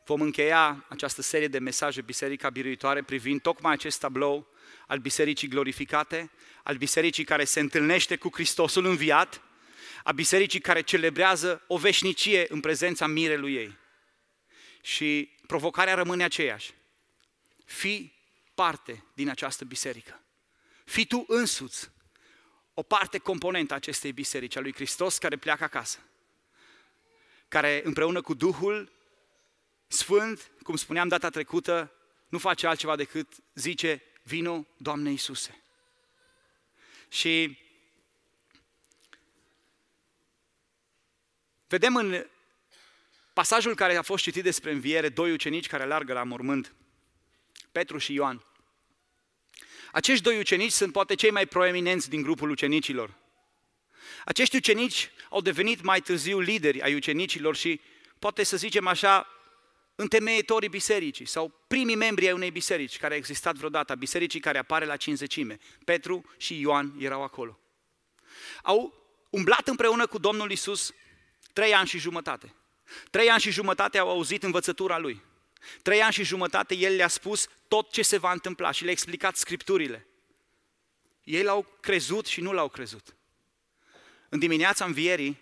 vom 0.04 0.20
încheia 0.20 0.84
această 0.88 1.22
serie 1.22 1.48
de 1.48 1.58
mesaje 1.58 2.00
Biserica 2.00 2.50
Biruitoare 2.50 3.02
privind 3.02 3.40
tocmai 3.40 3.72
acest 3.72 4.00
tablou 4.00 4.46
al 4.86 4.98
Bisericii 4.98 5.48
glorificate, 5.48 6.30
al 6.62 6.76
Bisericii 6.76 7.24
care 7.24 7.44
se 7.44 7.60
întâlnește 7.60 8.16
cu 8.16 8.30
Hristosul 8.32 8.84
înviat, 8.84 9.42
a 10.02 10.12
Bisericii 10.12 10.60
care 10.60 10.80
celebrează 10.80 11.62
o 11.66 11.76
veșnicie 11.76 12.46
în 12.48 12.60
prezența 12.60 13.06
mirelui 13.06 13.54
ei. 13.54 13.78
Și 14.82 15.30
provocarea 15.46 15.94
rămâne 15.94 16.24
aceeași. 16.24 16.74
Fii 17.64 18.12
parte 18.54 19.04
din 19.14 19.28
această 19.28 19.64
biserică. 19.64 20.20
Fii 20.84 21.06
tu 21.06 21.24
însuți 21.28 21.90
o 22.74 22.82
parte 22.82 23.18
componentă 23.18 23.72
a 23.72 23.76
acestei 23.76 24.12
biserici, 24.12 24.56
a 24.56 24.60
lui 24.60 24.74
Hristos 24.74 25.18
care 25.18 25.36
pleacă 25.36 25.64
acasă. 25.64 25.98
Care 27.48 27.80
împreună 27.84 28.20
cu 28.20 28.34
Duhul 28.34 28.92
Sfânt, 29.94 30.50
cum 30.62 30.76
spuneam 30.76 31.08
data 31.08 31.28
trecută, 31.28 31.92
nu 32.28 32.38
face 32.38 32.66
altceva 32.66 32.96
decât 32.96 33.32
zice, 33.54 34.02
vino, 34.22 34.66
Doamne 34.76 35.10
Iisuse. 35.10 35.62
Și 37.08 37.58
vedem 41.68 41.96
în 41.96 42.26
pasajul 43.32 43.74
care 43.74 43.96
a 43.96 44.02
fost 44.02 44.22
citit 44.22 44.42
despre 44.42 44.70
înviere, 44.70 45.08
doi 45.08 45.32
ucenici 45.32 45.66
care 45.66 45.82
alargă 45.82 46.12
la 46.12 46.22
mormânt, 46.22 46.74
Petru 47.72 47.98
și 47.98 48.12
Ioan. 48.12 48.44
Acești 49.92 50.22
doi 50.22 50.38
ucenici 50.38 50.72
sunt 50.72 50.92
poate 50.92 51.14
cei 51.14 51.30
mai 51.30 51.46
proeminenți 51.46 52.08
din 52.08 52.22
grupul 52.22 52.50
ucenicilor. 52.50 53.14
Acești 54.24 54.56
ucenici 54.56 55.10
au 55.30 55.40
devenit 55.40 55.82
mai 55.82 56.00
târziu 56.00 56.38
lideri 56.38 56.80
ai 56.80 56.94
ucenicilor 56.94 57.56
și 57.56 57.80
poate 58.18 58.42
să 58.42 58.56
zicem 58.56 58.86
așa, 58.86 59.28
întemeietorii 59.94 60.68
bisericii 60.68 61.26
sau 61.26 61.64
primii 61.66 61.94
membri 61.94 62.26
ai 62.26 62.32
unei 62.32 62.50
biserici 62.50 62.98
care 62.98 63.14
a 63.14 63.16
existat 63.16 63.56
vreodată, 63.56 63.92
a 63.92 63.94
bisericii 63.94 64.40
care 64.40 64.58
apare 64.58 64.84
la 64.84 64.96
cinzecime. 64.96 65.58
Petru 65.84 66.24
și 66.36 66.60
Ioan 66.60 66.94
erau 66.98 67.22
acolo. 67.22 67.58
Au 68.62 69.02
umblat 69.30 69.68
împreună 69.68 70.06
cu 70.06 70.18
Domnul 70.18 70.50
Isus 70.50 70.94
trei 71.52 71.74
ani 71.74 71.88
și 71.88 71.98
jumătate. 71.98 72.54
Trei 73.10 73.30
ani 73.30 73.40
și 73.40 73.50
jumătate 73.50 73.98
au 73.98 74.08
auzit 74.10 74.42
învățătura 74.42 74.98
Lui. 74.98 75.22
Trei 75.82 76.02
ani 76.02 76.12
și 76.12 76.24
jumătate 76.24 76.74
El 76.74 76.94
le-a 76.94 77.08
spus 77.08 77.48
tot 77.68 77.90
ce 77.90 78.02
se 78.02 78.16
va 78.16 78.32
întâmpla 78.32 78.70
și 78.70 78.82
le-a 78.82 78.92
explicat 78.92 79.36
Scripturile. 79.36 80.06
Ei 81.24 81.42
l-au 81.42 81.66
crezut 81.80 82.26
și 82.26 82.40
nu 82.40 82.52
l-au 82.52 82.68
crezut. 82.68 83.16
În 84.28 84.38
dimineața 84.38 84.84
învierii, 84.84 85.40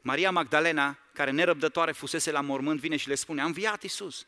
Maria 0.00 0.30
Magdalena 0.30 0.98
care 1.12 1.30
nerăbdătoare 1.30 1.92
fusese 1.92 2.30
la 2.30 2.40
mormânt, 2.40 2.80
vine 2.80 2.96
și 2.96 3.08
le 3.08 3.14
spune, 3.14 3.40
am 3.40 3.46
înviat 3.46 3.82
Iisus. 3.82 4.26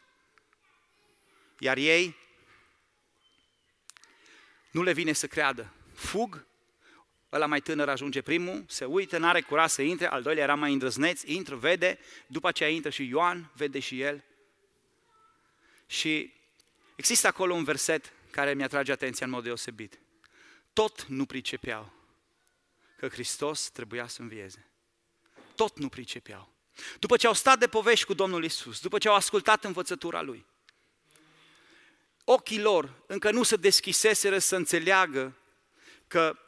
Iar 1.59 1.77
ei 1.77 2.17
nu 4.71 4.83
le 4.83 4.93
vine 4.93 5.13
să 5.13 5.27
creadă. 5.27 5.73
Fug, 5.95 6.47
ăla 7.33 7.47
mai 7.47 7.61
tânăr 7.61 7.89
ajunge 7.89 8.23
primul, 8.23 8.65
se 8.69 8.85
uită, 8.85 9.19
n-are 9.19 9.41
curaj 9.41 9.71
să 9.71 9.83
intre, 9.83 10.07
al 10.07 10.23
doilea 10.23 10.43
era 10.43 10.55
mai 10.55 10.73
îndrăzneț, 10.73 11.23
intră, 11.23 11.57
vede, 11.57 11.99
după 12.27 12.49
aceea 12.49 12.69
intră 12.69 12.91
și 12.91 13.09
Ioan, 13.09 13.51
vede 13.55 13.79
și 13.79 14.01
el. 14.01 14.25
Și 15.87 16.33
există 16.97 17.27
acolo 17.27 17.55
un 17.55 17.65
verset 17.65 18.13
care 18.31 18.55
mi-atrage 18.55 18.93
atenția 18.93 19.27
în 19.27 19.33
mod 19.33 19.45
deosebit. 19.45 19.99
Tot 20.73 21.05
nu 21.05 21.27
pricepeau 21.27 21.93
că 22.97 23.09
Hristos 23.09 23.71
trebuia 23.71 24.07
să 24.07 24.23
învieze. 24.23 24.67
Tot 25.55 25.79
nu 25.79 25.89
pricepeau. 25.89 26.54
După 26.99 27.17
ce 27.17 27.27
au 27.27 27.35
stat 27.35 27.59
de 27.59 27.67
povești 27.67 28.05
cu 28.05 28.15
Domnul 28.15 28.45
Isus, 28.45 28.81
după 28.81 28.99
ce 28.99 29.09
au 29.09 29.15
ascultat 29.15 29.65
învățătura 29.65 30.23
Lui, 30.23 30.47
ochii 32.25 32.61
lor 32.61 32.93
încă 33.07 33.31
nu 33.31 33.43
se 33.43 33.57
deschiseseră 33.57 34.39
să 34.39 34.57
înțeleagă 34.57 35.37
că 36.07 36.39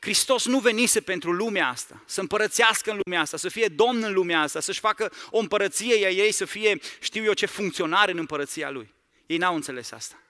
Hristos 0.00 0.46
nu 0.46 0.58
venise 0.58 1.00
pentru 1.00 1.32
lumea 1.32 1.68
asta, 1.68 2.02
să 2.06 2.20
împărățească 2.20 2.90
în 2.90 3.00
lumea 3.04 3.20
asta, 3.20 3.36
să 3.36 3.48
fie 3.48 3.68
domn 3.68 4.02
în 4.02 4.12
lumea 4.12 4.40
asta, 4.40 4.60
să-și 4.60 4.80
facă 4.80 5.12
o 5.30 5.38
împărăție 5.38 6.06
a 6.06 6.10
ei, 6.10 6.32
să 6.32 6.44
fie, 6.44 6.78
știu 7.00 7.24
eu 7.24 7.32
ce, 7.32 7.46
funcționare 7.46 8.10
în 8.10 8.18
împărăția 8.18 8.70
Lui. 8.70 8.94
Ei 9.26 9.36
n-au 9.36 9.54
înțeles 9.54 9.90
asta. 9.90 10.22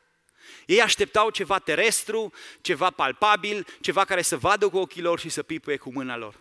Ei 0.67 0.83
așteptau 0.83 1.31
ceva 1.31 1.59
terestru, 1.59 2.33
ceva 2.61 2.91
palpabil, 2.91 3.67
ceva 3.81 4.05
care 4.05 4.23
să 4.23 4.37
vadă 4.37 4.69
cu 4.69 4.79
ochii 4.79 5.03
lor 5.03 5.19
și 5.19 5.29
să 5.29 5.43
pipuie 5.43 5.77
cu 5.77 5.93
mâna 5.93 6.17
lor. 6.17 6.35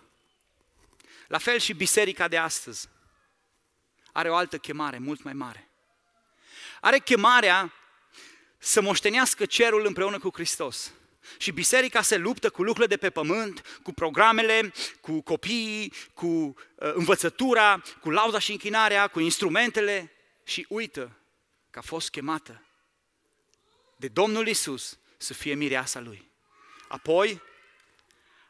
La 1.32 1.38
fel 1.38 1.60
și 1.60 1.74
biserica 1.74 2.28
de 2.28 2.38
astăzi 2.38 2.90
are 4.12 4.30
o 4.30 4.36
altă 4.36 4.58
chemare 4.58 4.98
mult 4.98 5.24
mai 5.24 5.34
mare. 5.34 5.70
Are 6.82 7.00
chemarea 7.00 7.74
să 8.58 8.82
moștenească 8.82 9.46
cerul 9.46 9.86
împreună 9.86 10.20
cu 10.20 10.30
Hristos. 10.34 10.92
Și 11.38 11.52
biserica 11.52 12.02
se 12.02 12.18
luptă 12.18 12.50
cu 12.50 12.64
lucrurile 12.64 12.96
de 12.96 13.02
pe 13.02 13.10
pământ, 13.10 13.80
cu 13.84 13.94
programele, 13.94 14.74
cu 15.02 15.22
copiii, 15.22 15.94
cu 16.14 16.28
uh, 16.28 16.54
învățătura, 16.94 17.82
cu 18.00 18.10
lauda 18.10 18.40
și 18.40 18.52
închinarea, 18.52 19.08
cu 19.08 19.20
instrumentele 19.20 20.12
și 20.44 20.66
uită 20.70 21.18
că 21.70 21.80
a 21.80 21.82
fost 21.82 22.10
chemată 22.10 22.66
de 23.96 24.08
Domnul 24.08 24.48
Isus 24.48 24.98
să 25.18 25.34
fie 25.34 25.54
mireasa 25.54 26.00
lui. 26.00 26.32
Apoi 26.88 27.42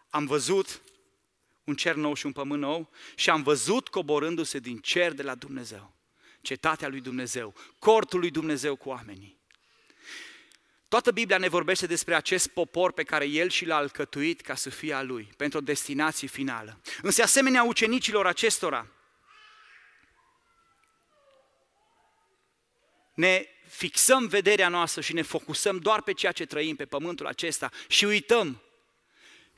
am 0.10 0.26
văzut 0.26 0.82
un 1.64 1.76
cer 1.76 1.96
nou 1.96 2.14
și 2.14 2.26
un 2.26 2.32
pământ 2.32 2.62
nou 2.62 2.90
și 3.16 3.30
am 3.30 3.44
văzut 3.44 3.88
coborându-se 3.88 4.60
din 4.60 4.78
cer 4.78 5.14
de 5.14 5.24
la 5.24 5.36
Dumnezeu, 5.36 5.94
cetatea 6.42 6.88
lui 6.88 7.02
Dumnezeu, 7.02 7.54
cortul 7.80 8.20
lui 8.20 8.32
Dumnezeu 8.32 8.76
cu 8.76 8.90
oamenii. 8.90 9.40
Toată 10.88 11.12
Biblia 11.12 11.38
ne 11.38 11.48
vorbește 11.48 11.86
despre 11.88 12.16
acest 12.16 12.48
popor 12.48 12.92
pe 12.92 13.04
care 13.04 13.26
El 13.26 13.50
și 13.50 13.66
l-a 13.66 13.76
alcătuit 13.76 14.42
ca 14.42 14.56
să 14.56 14.70
fie 14.70 14.94
a 14.94 15.02
Lui, 15.02 15.30
pentru 15.38 15.58
o 15.58 15.62
destinație 15.62 16.28
finală. 16.28 16.82
Însă 17.02 17.22
asemenea 17.22 17.64
ucenicilor 17.64 18.28
acestora, 18.28 18.88
ne 23.14 23.46
fixăm 23.68 24.28
vederea 24.28 24.68
noastră 24.68 25.02
și 25.02 25.14
ne 25.14 25.22
focusăm 25.22 25.78
doar 25.78 26.02
pe 26.02 26.14
ceea 26.14 26.32
ce 26.32 26.46
trăim 26.46 26.76
pe 26.76 26.86
pământul 26.86 27.28
acesta 27.28 27.72
și 27.88 28.06
uităm 28.06 28.62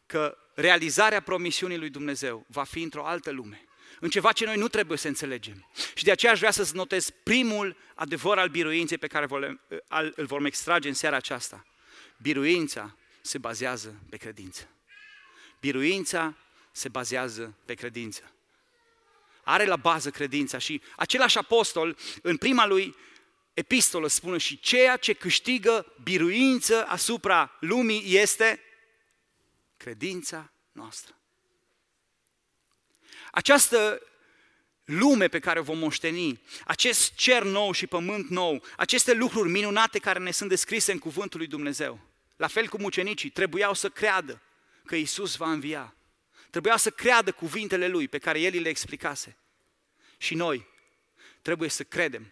că 0.06 0.38
realizarea 0.54 1.22
promisiunii 1.22 1.78
lui 1.78 1.90
Dumnezeu 1.90 2.46
va 2.48 2.64
fi 2.64 2.82
într-o 2.82 3.06
altă 3.06 3.32
lume, 3.32 3.66
în 4.00 4.10
ceva 4.10 4.32
ce 4.32 4.46
noi 4.46 4.58
nu 4.58 4.68
trebuie 4.68 4.98
să 4.98 5.08
înțelegem. 5.08 5.70
Și 5.96 6.04
de 6.04 6.12
aceea 6.12 6.32
aș 6.32 6.38
vrea 6.38 6.52
să 6.52 6.72
notez 6.74 7.10
primul 7.10 7.78
adevăr 7.96 8.38
al 8.38 8.50
biruinței 8.50 8.98
pe 8.98 9.08
care 9.08 9.28
îl 10.16 10.26
vom 10.26 10.46
extrage 10.46 10.88
în 10.88 10.94
seara 10.94 11.16
aceasta. 11.16 11.66
Biruința 12.18 12.98
se 13.22 13.38
bazează 13.38 14.02
pe 14.10 14.18
credință. 14.18 14.68
Biruința 15.60 16.36
se 16.72 16.90
bazează 16.90 17.58
pe 17.66 17.74
credință. 17.74 18.32
Are 19.44 19.66
la 19.66 19.76
bază 19.76 20.10
credința 20.10 20.58
și 20.58 20.82
același 20.96 21.38
apostol, 21.38 21.98
în 22.22 22.38
prima 22.38 22.68
lui 22.68 22.96
epistolă, 23.54 24.08
spune 24.08 24.38
și 24.38 24.60
ceea 24.60 24.98
ce 24.98 25.14
câștigă 25.14 25.94
biruință 26.04 26.86
asupra 26.88 27.58
lumii 27.60 28.04
este 28.06 28.60
credința 29.84 30.52
noastră. 30.72 31.16
Această 33.32 34.02
lume 34.84 35.28
pe 35.28 35.40
care 35.40 35.60
o 35.60 35.64
vom 35.64 35.78
moșteni, 35.78 36.42
acest 36.66 37.14
cer 37.14 37.44
nou 37.44 37.72
și 37.72 37.88
pământ 37.88 38.30
nou, 38.30 38.64
aceste 38.78 39.14
lucruri 39.14 39.50
minunate 39.50 40.00
care 40.00 40.20
ne 40.20 40.32
sunt 40.32 40.50
descrise 40.50 40.92
în 40.92 41.00
cuvântul 41.00 41.40
lui 41.40 41.48
Dumnezeu. 41.48 42.00
La 42.36 42.48
fel 42.48 42.68
cum 42.68 42.84
ucenicii 42.84 43.30
trebuiau 43.30 43.74
să 43.74 43.90
creadă 43.90 44.42
că 44.86 44.96
Isus 44.96 45.36
va 45.36 45.52
învia. 45.52 45.96
Trebuia 46.50 46.78
să 46.78 46.90
creadă 46.90 47.32
cuvintele 47.32 47.88
Lui 47.88 48.08
pe 48.08 48.18
care 48.18 48.40
El 48.40 48.62
le 48.62 48.70
explicase. 48.70 49.38
Și 50.18 50.36
noi 50.36 50.68
trebuie 51.42 51.70
să 51.70 51.84
credem 51.84 52.32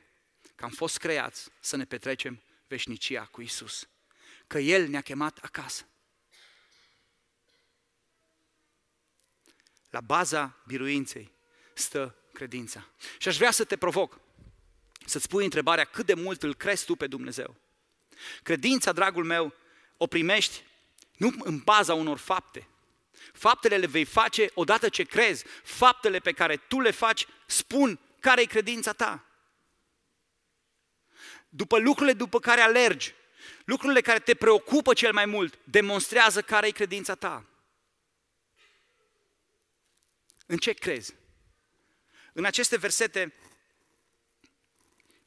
că 0.56 0.64
am 0.64 0.72
fost 0.72 0.98
creați 0.98 1.50
să 1.60 1.76
ne 1.76 1.86
petrecem 1.86 2.42
veșnicia 2.68 3.26
cu 3.26 3.42
Isus. 3.42 3.88
Că 4.48 4.60
El 4.60 4.88
ne-a 4.88 5.02
chemat 5.02 5.38
acasă. 5.42 5.86
La 9.92 10.02
baza 10.02 10.58
biruinței 10.68 11.32
stă 11.74 12.16
credința. 12.34 12.88
Și 13.18 13.28
aș 13.28 13.38
vrea 13.38 13.52
să 13.52 13.64
te 13.64 13.78
provoc, 13.78 14.20
să-ți 15.06 15.28
pui 15.28 15.44
întrebarea 15.44 15.84
cât 15.84 16.06
de 16.06 16.14
mult 16.14 16.44
îl 16.44 16.56
crezi 16.56 16.86
tu 16.86 16.96
pe 16.96 17.08
Dumnezeu. 17.08 17.56
Credința, 18.44 18.92
dragul 18.92 19.24
meu, 19.24 19.54
o 19.98 20.08
primești 20.08 20.64
nu 21.18 21.32
în 21.40 21.58
baza 21.58 21.94
unor 21.94 22.18
fapte. 22.18 22.68
Faptele 23.34 23.78
le 23.78 23.86
vei 23.86 24.06
face 24.06 24.50
odată 24.54 24.90
ce 24.90 25.04
crezi. 25.04 25.46
Faptele 25.64 26.20
pe 26.20 26.32
care 26.32 26.58
tu 26.58 26.80
le 26.80 26.92
faci 26.92 27.28
spun 27.46 28.00
care 28.20 28.42
e 28.42 28.46
credința 28.46 28.94
ta. 28.94 29.26
După 31.50 31.78
lucrurile 31.78 32.14
după 32.14 32.40
care 32.40 32.62
alergi, 32.62 33.14
lucrurile 33.66 34.02
care 34.02 34.20
te 34.20 34.34
preocupă 34.34 34.94
cel 34.94 35.14
mai 35.14 35.26
mult, 35.26 35.60
demonstrează 35.64 36.42
care 36.42 36.68
e 36.68 36.72
credința 36.72 37.16
ta. 37.16 37.46
În 40.52 40.58
ce 40.58 40.72
crezi? 40.74 41.16
În 42.34 42.46
aceste 42.46 42.78
versete 42.78 43.34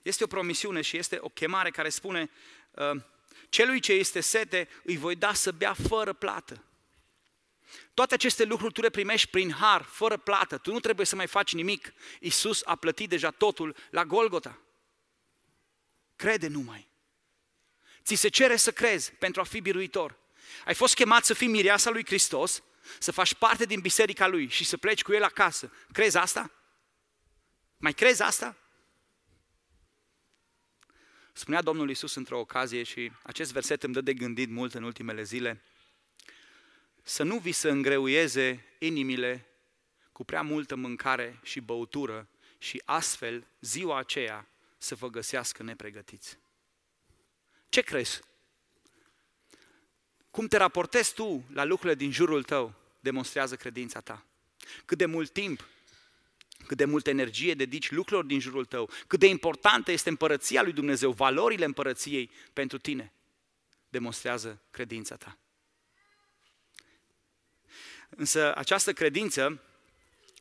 este 0.03 0.25
o 0.25 0.27
promisiune 0.27 0.81
și 0.81 0.97
este 0.97 1.19
o 1.21 1.29
chemare 1.29 1.71
care 1.71 1.89
spune 1.89 2.31
uh, 2.71 3.03
celui 3.49 3.81
ce 3.81 3.93
este 3.93 4.21
sete 4.21 4.69
îi 4.83 4.97
voi 4.97 5.17
da 5.17 5.35
să 5.35 5.53
bea 5.53 5.75
fără 5.89 6.13
plată. 6.13 6.65
Toate 7.95 8.15
aceste 8.15 8.45
lucruri 8.45 8.73
tu 8.73 8.81
le 8.81 8.91
primești 8.91 9.31
prin 9.31 9.53
har, 9.53 9.83
fără 9.83 10.17
plată. 10.17 10.59
Tu 10.59 10.73
nu 10.73 10.81
trebuie 10.81 11.07
să 11.07 11.17
mai 11.17 11.27
faci 11.27 11.53
nimic. 11.53 11.93
Isus 12.21 12.63
a 12.65 12.77
plătit 12.77 13.09
deja 13.09 13.31
totul 13.31 13.77
la 13.91 14.05
Golgota. 14.05 14.61
Crede 16.17 16.49
numai. 16.49 16.89
Ți 18.03 18.15
se 18.15 18.29
cere 18.29 18.57
să 18.57 18.73
crezi 18.73 19.13
pentru 19.13 19.41
a 19.41 19.45
fi 19.45 19.61
biruitor. 19.61 20.19
Ai 20.65 20.75
fost 20.75 20.95
chemat 20.95 21.25
să 21.25 21.35
fii 21.35 21.49
mireasa 21.49 21.91
lui 21.91 22.05
Hristos, 22.07 22.63
să 22.99 23.13
faci 23.13 23.35
parte 23.35 23.65
din 23.65 23.81
biserica 23.81 24.27
lui 24.27 24.49
și 24.49 24.65
să 24.65 24.77
pleci 24.77 25.03
cu 25.03 25.13
el 25.13 25.23
acasă. 25.23 25.73
Crezi 25.93 26.17
asta? 26.17 26.51
Mai 27.77 27.93
crezi 27.93 28.23
asta? 28.23 28.57
Spunea 31.33 31.63
Domnul 31.63 31.91
Isus 31.91 32.15
într-o 32.15 32.39
ocazie 32.39 32.83
și 32.83 33.13
acest 33.23 33.53
verset 33.53 33.83
îmi 33.83 33.95
dă 33.95 34.01
de 34.01 34.15
gândit 34.15 34.51
mult 34.51 34.75
în 34.75 34.83
ultimele 34.83 35.23
zile. 35.23 35.63
Să 37.03 37.23
nu 37.23 37.39
vi 37.39 37.53
se 37.53 37.71
îngreuieze 37.71 38.65
inimile 38.79 39.47
cu 40.13 40.25
prea 40.25 40.43
multă 40.43 40.75
mâncare 40.75 41.41
și 41.43 41.61
băutură 41.61 42.29
și 42.59 42.83
astfel 42.85 43.47
ziua 43.61 43.99
aceea 43.99 44.49
să 44.79 44.95
vă 44.95 45.11
găsească 45.11 45.63
nepregătiți. 45.63 46.39
Ce 47.69 47.81
crezi? 47.81 48.21
Cum 50.35 50.47
te 50.47 50.57
raportezi 50.57 51.15
tu 51.15 51.45
la 51.53 51.65
lucrurile 51.65 51.95
din 51.95 52.13
jurul 52.13 52.43
tău 52.43 52.75
demonstrează 53.01 53.57
credința 53.57 54.01
ta. 54.01 54.25
Cât 54.85 54.99
de 54.99 55.07
mult 55.07 55.31
timp 55.31 55.69
cât 56.67 56.77
de 56.77 56.85
multă 56.85 57.11
energie 57.11 57.55
dedici 57.55 57.91
lucrurilor 57.91 58.25
din 58.25 58.41
jurul 58.41 58.65
tău, 58.65 58.91
cât 59.07 59.19
de 59.19 59.27
importantă 59.27 59.93
este 59.93 60.09
împărăția 60.09 60.63
lui 60.63 60.73
Dumnezeu, 60.73 61.13
valorile 61.13 61.65
împărăției 61.65 62.31
pentru 62.53 62.79
tine, 62.79 63.13
demonstrează 63.89 64.63
credința 64.71 65.17
ta. 65.17 65.39
Însă 68.09 68.57
această 68.57 68.93
credință, 68.93 69.63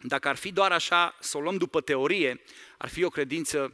dacă 0.01 0.27
ar 0.27 0.35
fi 0.35 0.51
doar 0.51 0.71
așa, 0.71 1.15
să 1.19 1.37
o 1.37 1.41
luăm 1.41 1.57
după 1.57 1.81
teorie, 1.81 2.41
ar 2.77 2.89
fi 2.89 3.03
o 3.03 3.09
credință 3.09 3.73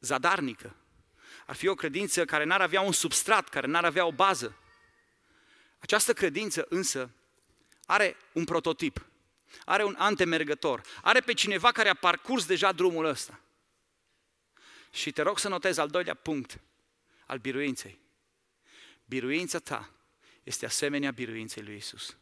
zadarnică. 0.00 0.79
Ar 1.50 1.56
fi 1.56 1.66
o 1.66 1.74
credință 1.74 2.24
care 2.24 2.44
n-ar 2.44 2.60
avea 2.60 2.80
un 2.80 2.92
substrat, 2.92 3.48
care 3.48 3.66
n-ar 3.66 3.84
avea 3.84 4.06
o 4.06 4.12
bază. 4.12 4.56
Această 5.78 6.12
credință 6.12 6.66
însă 6.68 7.10
are 7.86 8.16
un 8.32 8.44
prototip 8.44 9.04
are 9.64 9.84
un 9.84 9.94
antemergător, 9.98 10.82
are 11.02 11.20
pe 11.20 11.32
cineva 11.32 11.72
care 11.72 11.88
a 11.88 11.94
parcurs 11.94 12.46
deja 12.46 12.72
drumul 12.72 13.04
ăsta. 13.04 13.40
Și 14.90 15.12
te 15.12 15.22
rog 15.22 15.38
să 15.38 15.48
notezi 15.48 15.80
al 15.80 15.88
doilea 15.88 16.14
punct 16.14 16.60
al 17.26 17.38
biruinței. 17.38 18.00
Biruința 19.04 19.58
ta 19.58 19.90
este 20.42 20.66
asemenea 20.66 21.10
biruinței 21.10 21.62
lui 21.62 21.76
Isus. 21.76 22.16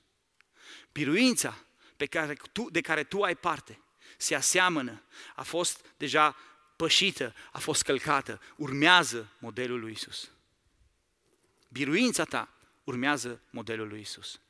Biruința 0.93 1.65
pe 1.97 2.07
care 2.07 2.37
tu, 2.53 2.71
de 2.71 2.81
care 2.81 3.05
tu 3.05 3.23
ai 3.23 3.37
parte 3.37 3.81
se 4.17 4.35
aseamănă, 4.35 5.03
a 5.35 5.43
fost 5.43 5.85
deja 5.97 6.37
pășită, 6.79 7.35
a 7.53 7.59
fost 7.59 7.83
călcată, 7.83 8.41
urmează 8.57 9.33
modelul 9.39 9.81
lui 9.81 9.93
Isus. 9.93 10.31
Biruința 11.69 12.25
ta 12.25 12.49
urmează 12.85 13.41
modelul 13.51 13.89
lui 13.89 14.01
Isus. 14.01 14.41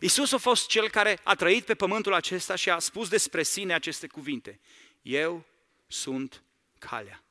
Isus 0.00 0.32
a 0.32 0.38
fost 0.38 0.68
cel 0.68 0.90
care 0.90 1.20
a 1.22 1.34
trăit 1.34 1.64
pe 1.64 1.74
pământul 1.74 2.12
acesta 2.12 2.54
și 2.54 2.70
a 2.70 2.78
spus 2.78 3.08
despre 3.08 3.42
sine 3.42 3.74
aceste 3.74 4.06
cuvinte. 4.06 4.60
Eu 5.02 5.44
sunt 5.86 6.42
calea. 6.78 7.22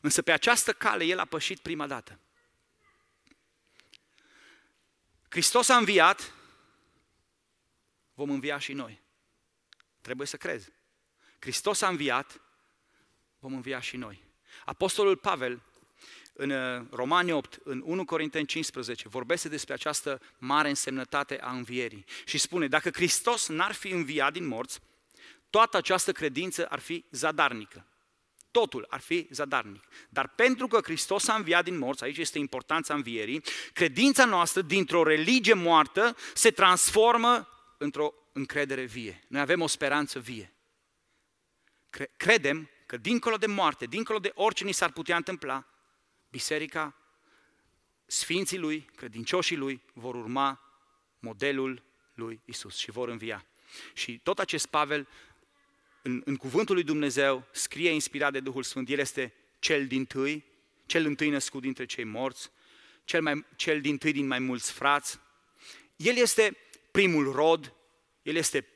Însă 0.00 0.22
pe 0.22 0.32
această 0.32 0.72
cale 0.72 1.04
El 1.04 1.18
a 1.18 1.24
pășit 1.24 1.58
prima 1.58 1.86
dată. 1.86 2.18
Hristos 5.28 5.68
a 5.68 5.76
înviat, 5.76 6.32
vom 8.14 8.30
învia 8.30 8.58
și 8.58 8.72
noi. 8.72 9.02
Trebuie 10.00 10.26
să 10.26 10.36
crezi. 10.36 10.76
Hristos 11.38 11.80
a 11.80 11.88
înviat, 11.88 12.40
vom 13.38 13.54
învia 13.54 13.80
și 13.80 13.96
noi. 13.96 14.24
Apostolul 14.64 15.16
Pavel 15.16 15.62
în 16.40 16.50
uh, 16.50 16.86
Romani 16.90 17.32
8, 17.32 17.58
în 17.64 17.82
1 17.84 18.04
Corinteni 18.04 18.46
15, 18.46 19.08
vorbește 19.08 19.48
despre 19.48 19.74
această 19.74 20.20
mare 20.38 20.68
însemnătate 20.68 21.40
a 21.40 21.50
învierii 21.50 22.04
și 22.24 22.38
spune, 22.38 22.68
dacă 22.68 22.90
Hristos 22.90 23.48
n-ar 23.48 23.72
fi 23.72 23.88
înviat 23.88 24.32
din 24.32 24.46
morți, 24.46 24.80
toată 25.50 25.76
această 25.76 26.12
credință 26.12 26.66
ar 26.66 26.78
fi 26.78 27.04
zadarnică. 27.10 27.86
Totul 28.50 28.86
ar 28.88 29.00
fi 29.00 29.26
zadarnic. 29.30 29.84
Dar 30.08 30.28
pentru 30.28 30.66
că 30.66 30.80
Hristos 30.82 31.28
a 31.28 31.34
înviat 31.34 31.64
din 31.64 31.78
morți, 31.78 32.04
aici 32.04 32.18
este 32.18 32.38
importanța 32.38 32.94
învierii, 32.94 33.42
credința 33.72 34.24
noastră 34.24 34.62
dintr-o 34.62 35.02
religie 35.02 35.54
moartă 35.54 36.16
se 36.34 36.50
transformă 36.50 37.48
într-o 37.78 38.14
încredere 38.32 38.84
vie. 38.84 39.24
Noi 39.28 39.40
avem 39.40 39.60
o 39.60 39.66
speranță 39.66 40.18
vie. 40.18 40.52
Credem 42.16 42.70
că 42.86 42.96
dincolo 42.96 43.36
de 43.36 43.46
moarte, 43.46 43.86
dincolo 43.86 44.18
de 44.18 44.32
orice 44.34 44.64
ni 44.64 44.72
s-ar 44.72 44.92
putea 44.92 45.16
întâmpla, 45.16 45.66
biserica, 46.30 46.96
sfinții 48.06 48.58
lui, 48.58 48.90
credincioșii 48.94 49.56
lui, 49.56 49.82
vor 49.92 50.14
urma 50.14 50.60
modelul 51.18 51.82
lui 52.14 52.40
Isus 52.44 52.76
și 52.76 52.90
vor 52.90 53.08
învia. 53.08 53.46
Și 53.92 54.18
tot 54.22 54.38
acest 54.38 54.66
Pavel, 54.66 55.08
în, 56.02 56.22
în 56.24 56.36
cuvântul 56.36 56.74
lui 56.74 56.84
Dumnezeu, 56.84 57.46
scrie 57.50 57.90
inspirat 57.90 58.32
de 58.32 58.40
Duhul 58.40 58.62
Sfânt, 58.62 58.88
el 58.88 58.98
este 58.98 59.34
cel 59.58 59.86
din 59.86 60.04
tâi, 60.04 60.44
cel 60.86 61.06
întâi 61.06 61.28
născut 61.28 61.60
dintre 61.62 61.84
cei 61.84 62.04
morți, 62.04 62.50
cel, 63.04 63.22
mai, 63.22 63.44
cel 63.56 63.80
din 63.80 63.98
tâi 63.98 64.12
din 64.12 64.26
mai 64.26 64.38
mulți 64.38 64.72
frați. 64.72 65.18
El 65.96 66.16
este 66.16 66.56
primul 66.90 67.32
rod, 67.32 67.74
el 68.22 68.36
este 68.36 68.66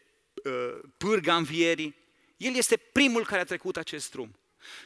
uh, 0.44 0.78
pârga 0.96 1.36
învierii, 1.36 1.94
el 2.42 2.56
este 2.56 2.76
primul 2.76 3.24
care 3.24 3.40
a 3.40 3.44
trecut 3.44 3.76
acest 3.76 4.10
drum. 4.10 4.38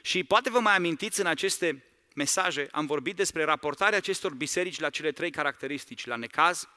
Și 0.03 0.25
poate 0.25 0.51
vă 0.51 0.61
mai 0.61 0.75
amintiți 0.75 1.21
în 1.21 1.27
aceste 1.27 1.85
mesaje 2.15 2.69
am 2.71 2.87
vorbit 2.87 3.17
despre 3.17 3.45
raportarea 3.45 3.99
acestor 3.99 4.35
biserici 4.35 4.81
la 4.81 4.91
cele 4.91 5.13
trei 5.13 5.31
caracteristici, 5.31 6.07
la 6.07 6.17
necaz, 6.17 6.69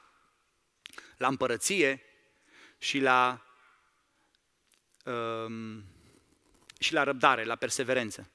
la 1.16 1.26
împărăție 1.26 2.02
și 2.78 2.98
la, 2.98 3.44
um, 5.04 5.84
și 6.78 6.92
la 6.92 7.02
răbdare, 7.02 7.44
la 7.44 7.56
perseverență. 7.56 8.30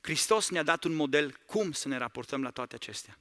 Hristos 0.00 0.50
ne-a 0.50 0.62
dat 0.62 0.84
un 0.84 0.92
model 0.92 1.36
cum 1.46 1.72
să 1.72 1.88
ne 1.88 1.96
raportăm 1.96 2.42
la 2.42 2.50
toate 2.50 2.74
acestea. 2.74 3.18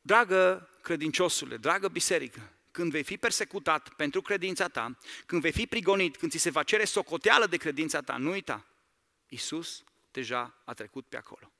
Dragă 0.00 0.68
credinciosule, 0.82 1.56
dragă 1.56 1.88
biserică, 1.88 2.53
când 2.74 2.90
vei 2.90 3.02
fi 3.02 3.16
persecutat 3.16 3.88
pentru 3.88 4.22
credința 4.22 4.68
ta, 4.68 4.98
când 5.26 5.42
vei 5.42 5.52
fi 5.52 5.66
prigonit, 5.66 6.16
când 6.16 6.30
ți 6.30 6.38
se 6.38 6.50
va 6.50 6.62
cere 6.62 6.84
socoteală 6.84 7.46
de 7.46 7.56
credința 7.56 8.00
ta, 8.00 8.16
nu 8.16 8.30
uita, 8.30 8.66
Isus 9.28 9.84
deja 10.10 10.62
a 10.64 10.72
trecut 10.72 11.06
pe 11.06 11.16
acolo. 11.16 11.52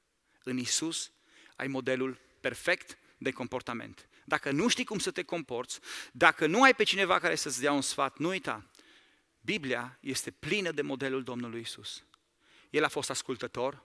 În 0.42 0.58
Isus 0.58 1.12
ai 1.56 1.66
modelul 1.66 2.20
perfect 2.40 2.98
de 3.18 3.30
comportament. 3.30 4.08
Dacă 4.24 4.50
nu 4.50 4.68
știi 4.68 4.84
cum 4.84 4.98
să 4.98 5.10
te 5.10 5.22
comporți, 5.22 5.80
dacă 6.12 6.46
nu 6.46 6.62
ai 6.62 6.74
pe 6.74 6.82
cineva 6.82 7.18
care 7.18 7.34
să-ți 7.34 7.60
dea 7.60 7.72
un 7.72 7.82
sfat, 7.82 8.18
nu 8.18 8.28
uita, 8.28 8.70
Biblia 9.40 9.98
este 10.00 10.30
plină 10.30 10.70
de 10.70 10.82
modelul 10.82 11.22
Domnului 11.22 11.60
Isus. 11.60 12.04
El 12.70 12.84
a 12.84 12.88
fost 12.88 13.10
ascultător, 13.10 13.82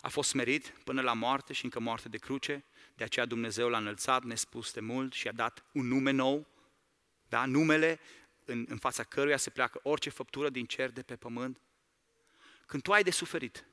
a 0.00 0.08
fost 0.08 0.28
smerit 0.28 0.74
până 0.84 1.00
la 1.00 1.12
moarte 1.12 1.52
și 1.52 1.64
încă 1.64 1.80
moarte 1.80 2.08
de 2.08 2.18
cruce, 2.18 2.64
de 2.96 3.04
aceea 3.04 3.26
Dumnezeu 3.26 3.68
l-a 3.68 3.78
înălțat 3.78 4.22
nespus 4.22 4.72
de 4.72 4.80
mult 4.80 5.12
și 5.12 5.28
a 5.28 5.32
dat 5.32 5.64
un 5.72 5.86
nume 5.88 6.10
nou, 6.10 6.46
da? 7.28 7.44
numele 7.44 8.00
în, 8.44 8.66
în 8.68 8.78
fața 8.78 9.04
căruia 9.04 9.36
se 9.36 9.50
pleacă 9.50 9.80
orice 9.82 10.10
făptură 10.10 10.48
din 10.48 10.66
cer 10.66 10.90
de 10.90 11.02
pe 11.02 11.16
pământ. 11.16 11.60
Când 12.66 12.82
tu 12.82 12.92
ai 12.92 13.02
de 13.02 13.10
suferit, 13.10 13.64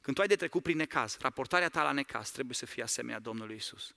când 0.00 0.16
tu 0.16 0.22
ai 0.22 0.28
de 0.28 0.36
trecut 0.36 0.62
prin 0.62 0.76
necaz, 0.76 1.16
raportarea 1.20 1.68
ta 1.68 1.82
la 1.82 1.92
necaz 1.92 2.30
trebuie 2.30 2.54
să 2.54 2.66
fie 2.66 2.82
asemenea 2.82 3.18
Domnului 3.18 3.56
Isus. 3.56 3.94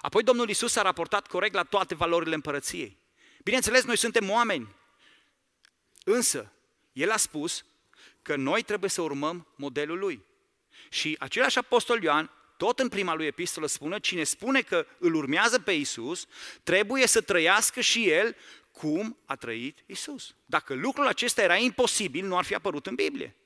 Apoi 0.00 0.22
Domnul 0.22 0.48
Isus 0.48 0.76
a 0.76 0.82
raportat 0.82 1.26
corect 1.26 1.54
la 1.54 1.62
toate 1.62 1.94
valorile 1.94 2.34
împărăției. 2.34 2.98
Bineînțeles, 3.42 3.84
noi 3.84 3.96
suntem 3.96 4.30
oameni, 4.30 4.74
însă 6.04 6.52
El 6.92 7.10
a 7.10 7.16
spus 7.16 7.64
că 8.22 8.36
noi 8.36 8.62
trebuie 8.62 8.90
să 8.90 9.02
urmăm 9.02 9.46
modelul 9.56 9.98
Lui. 9.98 10.24
Și 10.88 11.16
același 11.18 11.58
apostol 11.58 12.02
Ioan, 12.02 12.30
tot 12.60 12.78
în 12.78 12.88
prima 12.88 13.14
lui 13.14 13.26
epistolă 13.26 13.66
spune, 13.66 13.98
cine 13.98 14.24
spune 14.24 14.62
că 14.62 14.86
îl 14.98 15.14
urmează 15.14 15.58
pe 15.58 15.72
Isus, 15.72 16.26
trebuie 16.62 17.06
să 17.06 17.20
trăiască 17.20 17.80
și 17.80 18.08
el 18.08 18.36
cum 18.72 19.16
a 19.24 19.36
trăit 19.36 19.78
Isus. 19.86 20.34
Dacă 20.46 20.74
lucrul 20.74 21.06
acesta 21.06 21.42
era 21.42 21.56
imposibil, 21.56 22.26
nu 22.26 22.36
ar 22.36 22.44
fi 22.44 22.54
apărut 22.54 22.86
în 22.86 22.94
Biblie. 22.94 23.36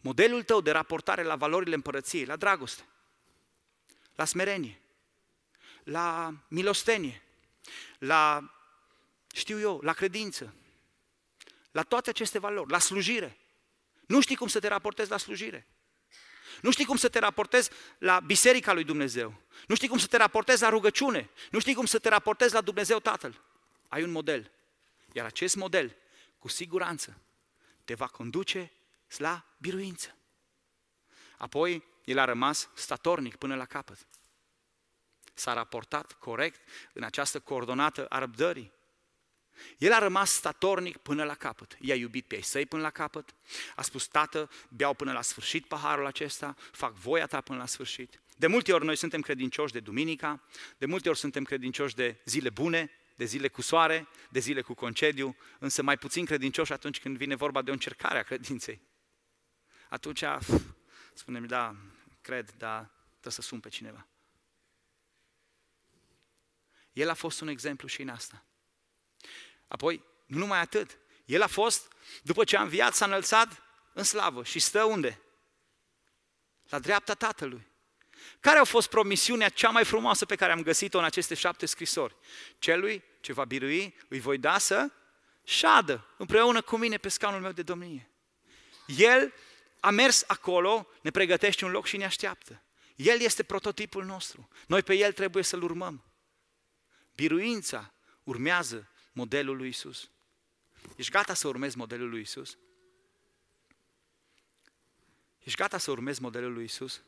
Modelul 0.00 0.42
tău 0.42 0.60
de 0.60 0.70
raportare 0.70 1.22
la 1.22 1.36
valorile 1.36 1.74
împărăției, 1.74 2.24
la 2.24 2.36
dragoste, 2.36 2.82
la 4.14 4.24
smerenie, 4.24 4.80
la 5.82 6.34
milostenie, 6.48 7.22
la, 7.98 8.52
știu 9.34 9.60
eu, 9.60 9.80
la 9.82 9.92
credință, 9.92 10.54
la 11.70 11.82
toate 11.82 12.10
aceste 12.10 12.38
valori, 12.38 12.70
la 12.70 12.78
slujire. 12.78 13.36
Nu 14.06 14.20
știi 14.20 14.36
cum 14.36 14.48
să 14.48 14.60
te 14.60 14.68
raportezi 14.68 15.10
la 15.10 15.16
slujire. 15.16 15.66
Nu 16.64 16.70
știi 16.70 16.84
cum 16.84 16.96
să 16.96 17.08
te 17.08 17.18
raportezi 17.18 17.70
la 17.98 18.20
Biserica 18.20 18.72
lui 18.72 18.84
Dumnezeu. 18.84 19.34
Nu 19.66 19.74
știi 19.74 19.88
cum 19.88 19.98
să 19.98 20.06
te 20.06 20.16
raportezi 20.16 20.62
la 20.62 20.68
rugăciune. 20.68 21.30
Nu 21.50 21.58
știi 21.58 21.74
cum 21.74 21.86
să 21.86 21.98
te 21.98 22.08
raportezi 22.08 22.54
la 22.54 22.60
Dumnezeu 22.60 22.98
Tatăl. 22.98 23.40
Ai 23.88 24.02
un 24.02 24.10
model. 24.10 24.50
Iar 25.12 25.26
acest 25.26 25.56
model, 25.56 25.96
cu 26.38 26.48
siguranță, 26.48 27.20
te 27.84 27.94
va 27.94 28.06
conduce 28.06 28.72
la 29.16 29.44
biruință. 29.58 30.16
Apoi, 31.38 31.84
el 32.04 32.18
a 32.18 32.24
rămas 32.24 32.68
statornic 32.74 33.36
până 33.36 33.56
la 33.56 33.64
capăt. 33.64 33.98
S-a 35.34 35.52
raportat 35.52 36.12
corect 36.12 36.60
în 36.92 37.02
această 37.02 37.40
coordonată 37.40 38.06
a 38.06 38.18
răbdării. 38.18 38.72
El 39.78 39.92
a 39.92 39.98
rămas 39.98 40.30
statornic 40.30 40.96
până 40.96 41.24
la 41.24 41.34
capăt. 41.34 41.76
I-a 41.80 41.94
iubit 41.94 42.26
pe 42.26 42.34
ei 42.34 42.42
săi 42.42 42.66
până 42.66 42.82
la 42.82 42.90
capăt. 42.90 43.34
A 43.76 43.82
spus, 43.82 44.06
tată, 44.06 44.50
beau 44.68 44.94
până 44.94 45.12
la 45.12 45.22
sfârșit 45.22 45.66
paharul 45.66 46.06
acesta, 46.06 46.56
fac 46.72 46.94
voia 46.94 47.26
ta 47.26 47.40
până 47.40 47.58
la 47.58 47.66
sfârșit. 47.66 48.20
De 48.36 48.46
multe 48.46 48.72
ori 48.72 48.84
noi 48.84 48.96
suntem 48.96 49.20
credincioși 49.20 49.72
de 49.72 49.80
duminica, 49.80 50.42
de 50.78 50.86
multe 50.86 51.08
ori 51.08 51.18
suntem 51.18 51.44
credincioși 51.44 51.94
de 51.94 52.20
zile 52.24 52.50
bune, 52.50 52.90
de 53.16 53.24
zile 53.24 53.48
cu 53.48 53.62
soare, 53.62 54.08
de 54.30 54.38
zile 54.38 54.60
cu 54.60 54.74
concediu, 54.74 55.36
însă 55.58 55.82
mai 55.82 55.98
puțin 55.98 56.24
credincioși 56.24 56.72
atunci 56.72 57.00
când 57.00 57.16
vine 57.16 57.34
vorba 57.34 57.62
de 57.62 57.70
o 57.70 57.72
încercare 57.72 58.18
a 58.18 58.22
credinței. 58.22 58.80
Atunci 59.88 60.24
pf, 60.24 60.60
spunem, 61.14 61.46
da, 61.46 61.76
cred, 62.20 62.50
da, 62.50 62.76
trebuie 63.10 63.32
să 63.32 63.42
sun 63.42 63.60
pe 63.60 63.68
cineva. 63.68 64.06
El 66.92 67.08
a 67.08 67.14
fost 67.14 67.40
un 67.40 67.48
exemplu 67.48 67.88
și 67.88 68.02
în 68.02 68.08
asta. 68.08 68.44
Apoi, 69.68 70.04
nu 70.26 70.38
numai 70.38 70.60
atât, 70.60 70.98
el 71.24 71.42
a 71.42 71.46
fost, 71.46 71.92
după 72.22 72.44
ce 72.44 72.56
a 72.56 72.62
înviat, 72.62 72.94
s-a 72.94 73.04
înălțat 73.04 73.62
în 73.92 74.02
slavă 74.02 74.44
și 74.44 74.58
stă 74.58 74.84
unde? 74.84 75.20
La 76.68 76.78
dreapta 76.78 77.14
Tatălui. 77.14 77.66
Care 78.40 78.58
a 78.58 78.64
fost 78.64 78.88
promisiunea 78.88 79.48
cea 79.48 79.70
mai 79.70 79.84
frumoasă 79.84 80.26
pe 80.26 80.36
care 80.36 80.52
am 80.52 80.62
găsit-o 80.62 80.98
în 80.98 81.04
aceste 81.04 81.34
șapte 81.34 81.66
scrisori? 81.66 82.16
Celui 82.58 83.02
ce 83.20 83.32
va 83.32 83.44
birui, 83.44 83.96
îi 84.08 84.20
voi 84.20 84.38
da 84.38 84.58
să 84.58 84.90
șadă 85.44 86.06
împreună 86.16 86.62
cu 86.62 86.76
mine 86.76 86.96
pe 86.96 87.08
scaunul 87.08 87.40
meu 87.40 87.52
de 87.52 87.62
domnie. 87.62 88.10
El 88.86 89.32
a 89.80 89.90
mers 89.90 90.24
acolo, 90.26 90.88
ne 91.00 91.10
pregătește 91.10 91.64
un 91.64 91.70
loc 91.70 91.86
și 91.86 91.96
ne 91.96 92.04
așteaptă. 92.04 92.62
El 92.96 93.20
este 93.20 93.42
prototipul 93.42 94.04
nostru. 94.04 94.48
Noi 94.66 94.82
pe 94.82 94.94
El 94.94 95.12
trebuie 95.12 95.42
să-L 95.42 95.62
urmăm. 95.62 96.04
Biruința 97.14 97.92
urmează 98.22 98.88
modelul 99.14 99.56
lui 99.56 99.68
Isus. 99.68 100.10
Ești 100.96 101.12
gata 101.12 101.34
să 101.34 101.48
urmezi 101.48 101.76
modelul 101.76 102.08
lui 102.08 102.20
Isus? 102.20 102.58
Ești 105.38 105.58
gata 105.58 105.78
să 105.78 105.90
urmezi 105.90 106.22
modelul 106.22 106.52
lui 106.52 106.64
Isus? 106.64 107.02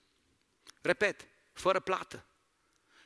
Repet, 0.80 1.28
fără 1.52 1.80
plată. 1.80 2.26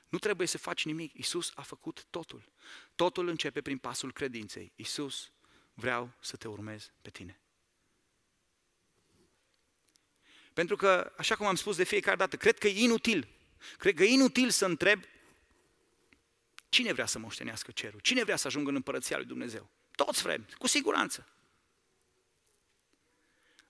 Nu 0.09 0.19
trebuie 0.19 0.47
să 0.47 0.59
faci 0.59 0.85
nimic. 0.85 1.13
Isus 1.15 1.53
a 1.55 1.63
făcut 1.63 2.07
totul. 2.11 2.53
Totul 2.95 3.29
începe 3.29 3.61
prin 3.61 3.79
pasul 3.79 4.13
credinței. 4.13 4.73
Isus, 4.77 5.31
vreau 5.75 6.13
să 6.21 6.37
te 6.37 6.49
urmez 6.49 6.91
pe 7.03 7.11
tine. 7.11 7.41
Pentru 10.53 10.77
că, 10.77 11.13
așa 11.17 11.37
cum 11.37 11.47
am 11.47 11.55
spus 11.55 11.77
de 11.77 11.85
fiecare 11.85 12.17
dată, 12.17 12.37
cred 12.37 12.59
că 12.59 12.69
e 12.69 12.83
inutil. 12.83 13.29
Cred 13.79 13.95
că 13.95 14.03
e 14.03 14.13
inutil 14.13 14.51
să 14.51 14.67
întreb 14.67 15.03
cine 16.71 16.93
vrea 16.93 17.07
să 17.07 17.19
moștenească 17.19 17.71
cerul, 17.71 18.01
cine 18.01 18.23
vrea 18.23 18.37
să 18.37 18.47
ajungă 18.47 18.69
în 18.69 18.75
împărăția 18.75 19.17
lui 19.17 19.27
Dumnezeu. 19.27 19.71
Toți 19.91 20.23
vrem, 20.23 20.47
cu 20.59 20.67
siguranță. 20.67 21.29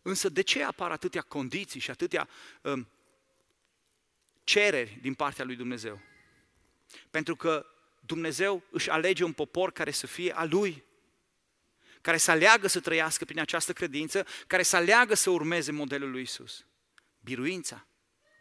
Însă 0.03 0.29
de 0.29 0.43
ce 0.43 0.63
apar 0.63 0.91
atâtea 0.91 1.23
condiții 1.23 1.81
și 1.81 1.91
atâtea 1.91 2.29
um, 2.63 2.89
cereri 4.45 4.99
din 5.01 5.15
partea 5.15 5.45
lui 5.45 5.57
Dumnezeu? 5.57 6.01
Pentru 7.11 7.37
că 7.37 7.67
Dumnezeu 8.01 8.63
își 8.71 8.91
alege 8.91 9.25
un 9.25 9.33
popor 9.33 9.73
care 9.73 9.91
să 9.91 10.07
fie 10.07 10.33
al 10.33 10.49
lui, 10.49 10.85
care 12.01 12.17
să 12.17 12.31
aleagă 12.31 12.67
să 12.67 12.81
trăiască 12.81 13.25
prin 13.25 13.41
această 13.41 13.73
credință, 13.73 14.27
care 14.47 14.63
să 14.63 14.77
aleagă 14.77 15.15
să 15.15 15.31
urmeze 15.31 15.73
modelul 15.73 16.11
lui 16.11 16.23
Isus. 16.23 16.65
Biruința 17.21 17.87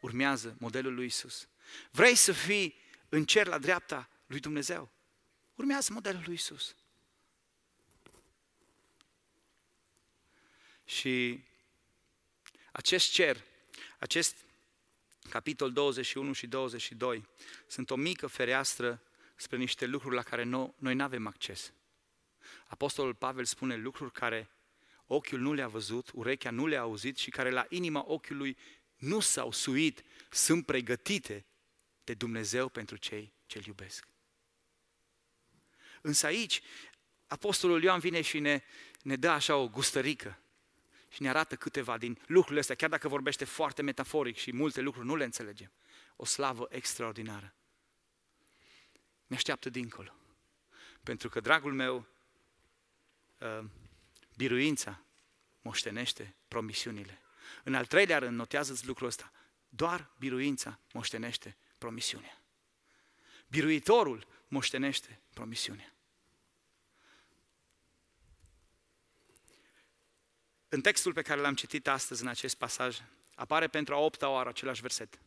urmează 0.02 0.56
modelul 0.60 0.94
lui 0.94 1.06
Isus. 1.06 1.48
Vrei 1.92 2.16
să 2.16 2.32
fii 2.32 2.76
în 3.10 3.26
cer 3.26 3.48
la 3.48 3.58
dreapta 3.58 4.10
lui 4.30 4.40
Dumnezeu? 4.40 4.92
Urmează 5.56 5.94
modelul 5.94 6.24
lui 6.26 6.34
Isus. 6.34 6.76
Și 10.86 11.44
acest 12.72 13.12
cer, 13.12 13.44
acest 14.00 14.36
capitol 15.30 15.72
21 15.72 16.34
și 16.34 16.48
22, 16.48 17.26
sunt 17.68 17.90
o 17.90 17.96
mică 17.96 18.28
fereastră 18.28 19.02
spre 19.36 19.58
niște 19.58 19.86
lucruri 19.86 20.16
la 20.16 20.22
care 20.22 20.44
noi 20.44 20.96
nu 20.96 21.04
avem 21.04 21.28
acces. 21.28 21.74
Apostolul 22.68 23.16
Pavel 23.16 23.46
spune 23.46 23.76
lucruri 23.76 24.12
care 24.12 24.50
ochiul 25.06 25.40
nu 25.40 25.54
le-a 25.54 25.68
văzut, 25.68 26.10
urechea 26.14 26.52
nu 26.52 26.66
le-a 26.66 26.82
auzit 26.82 27.18
și 27.18 27.30
care 27.30 27.50
la 27.50 27.66
inima 27.70 28.04
ochiului 28.08 28.58
nu 28.96 29.20
s-au 29.20 29.52
suit, 29.52 30.04
sunt 30.30 30.66
pregătite 30.66 31.46
de 32.04 32.14
Dumnezeu 32.14 32.70
pentru 32.70 32.96
cei 32.98 33.34
ce-L 33.46 33.66
iubesc. 33.66 34.08
Însă 36.02 36.26
aici, 36.26 36.62
Apostolul 37.28 37.84
Ioan 37.84 38.00
vine 38.00 38.22
și 38.22 38.40
ne, 38.40 38.62
ne 39.02 39.16
dă 39.16 39.30
așa 39.30 39.56
o 39.56 39.68
gustărică 39.68 40.40
și 41.10 41.22
ne 41.22 41.30
arată 41.30 41.56
câteva 41.56 41.98
din 41.98 42.20
lucrurile 42.26 42.60
astea, 42.60 42.76
chiar 42.76 42.90
dacă 42.90 43.08
vorbește 43.08 43.46
foarte 43.46 43.82
metaforic 43.82 44.38
și 44.38 44.56
multe 44.56 44.82
lucruri 44.82 45.06
nu 45.06 45.16
le 45.16 45.24
înțelegem. 45.24 45.72
O 46.16 46.26
slavă 46.26 46.68
extraordinară. 46.70 47.54
Ne 49.28 49.36
așteaptă 49.36 49.70
dincolo. 49.70 50.14
Pentru 51.04 51.30
că, 51.30 51.40
dragul 51.40 51.74
meu, 51.74 52.08
uh, 53.38 53.66
biruința 54.36 55.04
moștenește 55.62 56.36
promisiunile. 56.48 57.22
În 57.64 57.76
al 57.76 57.86
treilea 57.86 58.18
rând, 58.18 58.38
notează 58.38 58.80
lucrul 58.86 59.08
ăsta. 59.08 59.32
Doar 59.70 60.12
biruința 60.18 60.80
moștenește 60.94 61.58
promisiunea. 61.78 62.42
Biruitorul 63.48 64.28
moștenește 64.50 65.20
promisiunea. 65.34 65.94
În 70.70 70.82
textul 70.82 71.14
pe 71.14 71.22
care 71.22 71.42
l-am 71.42 71.56
citit 71.56 71.88
astăzi, 71.88 72.22
în 72.22 72.28
acest 72.28 72.56
pasaj, 72.56 72.98
apare 73.36 73.68
pentru 73.68 73.94
a 73.94 73.98
opta 73.98 74.30
oară 74.30 74.50
același 74.50 74.82
verset. 74.82 75.20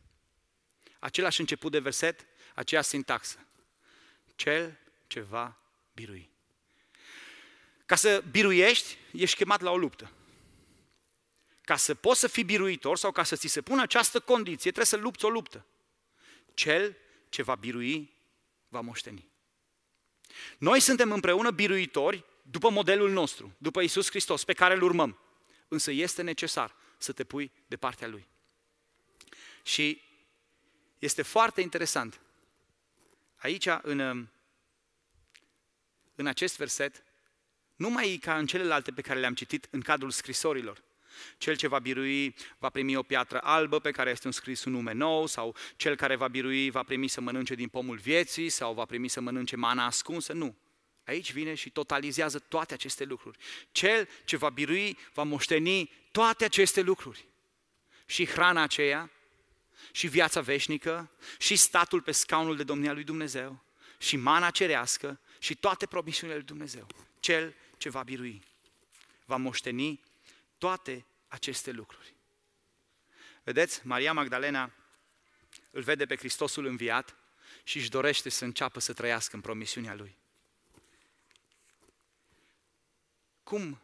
Același 0.99 1.39
început 1.39 1.71
de 1.71 1.79
verset, 1.79 2.25
aceeași 2.55 2.87
sintaxă. 2.87 3.47
Cel 4.35 4.79
ce 5.07 5.21
va 5.21 5.57
birui. 5.93 6.29
Ca 7.85 7.95
să 7.95 8.23
biruiești, 8.31 8.97
ești 9.11 9.37
chemat 9.37 9.61
la 9.61 9.71
o 9.71 9.77
luptă. 9.77 10.11
Ca 11.61 11.75
să 11.75 11.95
poți 11.95 12.19
să 12.19 12.27
fii 12.27 12.43
biruitor 12.43 12.97
sau 12.97 13.11
ca 13.11 13.23
să 13.23 13.35
ți 13.35 13.47
se 13.47 13.61
pună 13.61 13.81
această 13.81 14.19
condiție, 14.19 14.71
trebuie 14.71 14.85
să 14.85 14.95
lupți 14.95 15.25
o 15.25 15.29
luptă. 15.29 15.65
Cel 16.53 16.97
ce 17.29 17.41
va 17.41 17.55
birui, 17.55 18.12
va 18.73 18.81
moșteni. 18.81 19.27
Noi 20.57 20.79
suntem 20.79 21.11
împreună 21.11 21.51
biruitori 21.51 22.25
după 22.41 22.69
modelul 22.69 23.11
nostru, 23.11 23.55
după 23.57 23.81
Isus 23.81 24.09
Hristos, 24.09 24.43
pe 24.43 24.53
care 24.53 24.73
îl 24.73 24.81
urmăm. 24.81 25.19
Însă 25.67 25.91
este 25.91 26.21
necesar 26.21 26.75
să 26.97 27.11
te 27.11 27.23
pui 27.23 27.51
de 27.67 27.77
partea 27.77 28.07
Lui. 28.07 28.27
Și 29.63 30.01
este 30.99 31.21
foarte 31.21 31.61
interesant. 31.61 32.19
Aici, 33.35 33.67
în, 33.81 34.27
în 36.15 36.27
acest 36.27 36.57
verset, 36.57 37.03
nu 37.75 37.89
mai 37.89 38.13
e 38.13 38.17
ca 38.17 38.37
în 38.37 38.45
celelalte 38.45 38.91
pe 38.91 39.01
care 39.01 39.19
le-am 39.19 39.33
citit 39.33 39.67
în 39.69 39.81
cadrul 39.81 40.11
scrisorilor. 40.11 40.83
Cel 41.37 41.55
ce 41.55 41.67
va 41.67 41.79
birui 41.79 42.35
va 42.57 42.69
primi 42.69 42.95
o 42.95 43.03
piatră 43.03 43.39
albă 43.43 43.79
pe 43.79 43.91
care 43.91 44.09
este 44.09 44.27
un 44.27 44.33
scris 44.33 44.63
un 44.63 44.71
nume 44.71 44.93
nou, 44.93 45.25
sau 45.25 45.55
cel 45.75 45.95
care 45.95 46.15
va 46.15 46.27
birui 46.27 46.69
va 46.69 46.83
primi 46.83 47.07
să 47.07 47.21
mănânce 47.21 47.55
din 47.55 47.67
pomul 47.67 47.97
vieții, 47.97 48.49
sau 48.49 48.73
va 48.73 48.85
primi 48.85 49.07
să 49.07 49.21
mănânce 49.21 49.55
mana 49.55 49.85
ascunsă. 49.85 50.33
Nu. 50.33 50.55
Aici 51.05 51.31
vine 51.31 51.53
și 51.53 51.69
totalizează 51.69 52.39
toate 52.39 52.73
aceste 52.73 53.03
lucruri. 53.03 53.37
Cel 53.71 54.09
ce 54.25 54.37
va 54.37 54.49
birui 54.49 54.97
va 55.13 55.23
moșteni 55.23 55.91
toate 56.11 56.45
aceste 56.45 56.81
lucruri. 56.81 57.25
Și 58.05 58.25
hrana 58.25 58.61
aceea, 58.61 59.11
și 59.91 60.07
viața 60.07 60.41
veșnică, 60.41 61.11
și 61.39 61.55
statul 61.55 62.01
pe 62.01 62.11
scaunul 62.11 62.55
de 62.55 62.63
domnia 62.63 62.93
lui 62.93 63.03
Dumnezeu, 63.03 63.63
și 63.97 64.17
mana 64.17 64.49
cerească, 64.49 65.19
și 65.39 65.55
toate 65.55 65.85
promisiunile 65.85 66.37
lui 66.37 66.47
Dumnezeu. 66.47 66.87
Cel 67.19 67.55
ce 67.77 67.89
va 67.89 68.03
birui 68.03 68.41
va 69.25 69.35
moșteni 69.35 70.01
toate 70.63 71.05
aceste 71.27 71.71
lucruri. 71.71 72.15
Vedeți, 73.43 73.87
Maria 73.87 74.13
Magdalena 74.13 74.71
îl 75.71 75.81
vede 75.81 76.05
pe 76.05 76.15
Hristosul 76.15 76.65
înviat 76.65 77.15
și 77.63 77.77
își 77.77 77.89
dorește 77.89 78.29
să 78.29 78.45
înceapă 78.45 78.79
să 78.79 78.93
trăiască 78.93 79.35
în 79.35 79.41
promisiunea 79.41 79.95
lui. 79.95 80.17
Cum, 83.43 83.81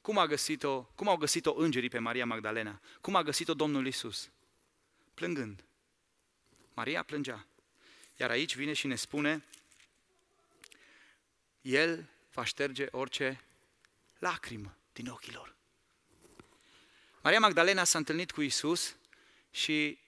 cum, 0.00 0.18
a 0.18 0.26
găsit-o, 0.26 0.82
cum 0.82 1.08
au 1.08 1.16
găsit-o 1.16 1.54
îngerii 1.54 1.88
pe 1.88 1.98
Maria 1.98 2.26
Magdalena? 2.26 2.80
Cum 3.00 3.14
a 3.14 3.22
găsit-o 3.22 3.54
Domnul 3.54 3.86
Isus? 3.86 4.30
Plângând. 5.14 5.64
Maria 6.74 7.02
plângea. 7.02 7.46
Iar 8.16 8.30
aici 8.30 8.56
vine 8.56 8.72
și 8.72 8.86
ne 8.86 8.96
spune, 8.96 9.44
El 11.60 12.10
va 12.32 12.44
șterge 12.44 12.86
orice 12.90 13.44
lacrimă 14.18 14.76
din 14.92 15.08
ochii 15.08 15.32
lor. 15.32 15.56
Maria 17.28 17.42
Magdalena 17.42 17.84
s-a 17.84 17.98
întâlnit 17.98 18.30
cu 18.30 18.42
Isus 18.42 18.96
și 19.50 19.98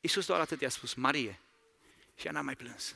Isus 0.00 0.26
doar 0.26 0.40
atât 0.40 0.60
i-a 0.60 0.68
spus, 0.68 0.94
Marie. 0.94 1.40
Și 2.14 2.26
ea 2.26 2.32
n-a 2.32 2.40
mai 2.40 2.56
plâns. 2.56 2.94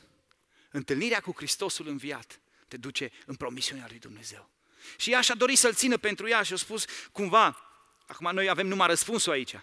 Întâlnirea 0.71 1.19
cu 1.19 1.33
Hristosul 1.35 1.87
înviat 1.87 2.39
te 2.67 2.77
duce 2.77 3.11
în 3.25 3.35
promisiunea 3.35 3.85
lui 3.89 3.99
Dumnezeu. 3.99 4.49
Și 4.97 5.11
ea 5.11 5.21
și-a 5.21 5.35
dorit 5.35 5.57
să-l 5.57 5.73
țină 5.73 5.97
pentru 5.97 6.27
ea 6.27 6.43
și 6.43 6.53
a 6.53 6.55
spus, 6.55 6.85
cumva, 7.11 7.61
acum 8.07 8.33
noi 8.33 8.49
avem 8.49 8.67
numai 8.67 8.87
răspunsul 8.87 9.31
aici. 9.31 9.59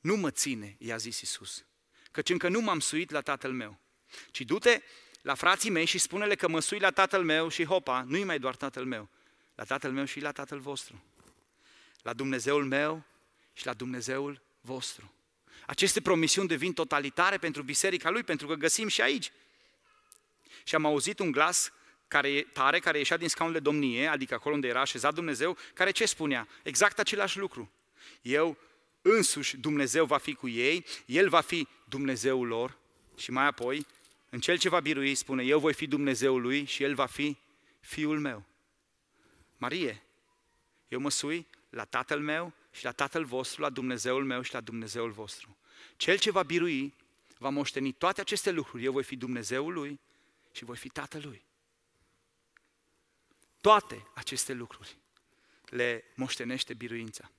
Nu 0.00 0.16
mă 0.16 0.30
ține, 0.30 0.76
i-a 0.78 0.96
zis 0.96 1.20
Isus, 1.20 1.64
căci 2.10 2.30
încă 2.30 2.48
nu 2.48 2.60
m-am 2.60 2.80
suit 2.80 3.10
la 3.10 3.20
tatăl 3.20 3.52
meu, 3.52 3.78
ci 4.30 4.40
du-te 4.40 4.82
la 5.22 5.34
frații 5.34 5.70
mei 5.70 5.84
și 5.84 5.98
spune-le 5.98 6.34
că 6.34 6.48
mă 6.48 6.60
sui 6.60 6.78
la 6.78 6.90
tatăl 6.90 7.24
meu 7.24 7.48
și 7.48 7.64
hopa, 7.64 8.02
nu-i 8.02 8.24
mai 8.24 8.38
doar 8.38 8.56
tatăl 8.56 8.84
meu, 8.84 9.08
la 9.54 9.64
tatăl 9.64 9.92
meu 9.92 10.04
și 10.04 10.20
la 10.20 10.32
tatăl 10.32 10.58
vostru. 10.58 11.04
La 12.02 12.12
Dumnezeul 12.12 12.64
meu 12.64 13.04
și 13.52 13.66
la 13.66 13.72
Dumnezeul 13.72 14.40
vostru. 14.60 15.12
Aceste 15.66 16.00
promisiuni 16.00 16.48
devin 16.48 16.72
totalitare 16.72 17.38
pentru 17.38 17.62
biserica 17.62 18.10
lui, 18.10 18.22
pentru 18.22 18.46
că 18.46 18.54
găsim 18.54 18.88
și 18.88 19.00
aici. 19.00 19.32
Și 20.64 20.74
am 20.74 20.84
auzit 20.84 21.18
un 21.18 21.30
glas 21.30 21.72
care, 22.08 22.42
tare, 22.42 22.78
care 22.78 22.98
ieșea 22.98 23.16
din 23.16 23.28
scaunul 23.28 23.54
de 23.54 23.60
domnie, 23.60 24.06
adică 24.06 24.34
acolo 24.34 24.54
unde 24.54 24.68
era 24.68 24.80
așezat 24.80 25.14
Dumnezeu, 25.14 25.56
care 25.74 25.90
ce 25.90 26.06
spunea? 26.06 26.48
Exact 26.62 26.98
același 26.98 27.38
lucru. 27.38 27.72
Eu 28.22 28.56
însuși 29.02 29.56
Dumnezeu 29.56 30.04
va 30.04 30.18
fi 30.18 30.34
cu 30.34 30.48
ei, 30.48 30.86
El 31.06 31.28
va 31.28 31.40
fi 31.40 31.68
Dumnezeul 31.84 32.46
lor 32.46 32.76
și 33.16 33.30
mai 33.30 33.46
apoi, 33.46 33.86
în 34.30 34.40
cel 34.40 34.58
ce 34.58 34.68
va 34.68 34.80
birui, 34.80 35.14
spune, 35.14 35.42
eu 35.42 35.58
voi 35.58 35.74
fi 35.74 35.86
Dumnezeul 35.86 36.40
lui 36.40 36.64
și 36.64 36.82
El 36.82 36.94
va 36.94 37.06
fi 37.06 37.36
Fiul 37.80 38.20
meu. 38.20 38.44
Marie, 39.56 40.02
eu 40.88 41.00
mă 41.00 41.10
sui 41.10 41.46
la 41.70 41.84
Tatăl 41.84 42.20
meu 42.20 42.52
și 42.70 42.84
la 42.84 42.92
Tatăl 42.92 43.24
vostru, 43.24 43.60
la 43.60 43.70
Dumnezeul 43.70 44.24
meu 44.24 44.42
și 44.42 44.52
la 44.52 44.60
Dumnezeul 44.60 45.10
vostru. 45.10 45.56
Cel 45.96 46.18
ce 46.18 46.30
va 46.30 46.42
birui 46.42 46.94
va 47.38 47.48
moșteni 47.48 47.92
toate 47.92 48.20
aceste 48.20 48.50
lucruri. 48.50 48.84
Eu 48.84 48.92
voi 48.92 49.04
fi 49.04 49.16
Dumnezeul 49.16 49.72
lui 49.72 50.00
și 50.52 50.64
voi 50.64 50.76
fi 50.76 50.88
Tatăl 50.88 51.20
lui. 51.24 51.44
Toate 53.60 54.06
aceste 54.14 54.52
lucruri 54.52 54.98
le 55.64 56.04
moștenește 56.14 56.74
biruința. 56.74 57.30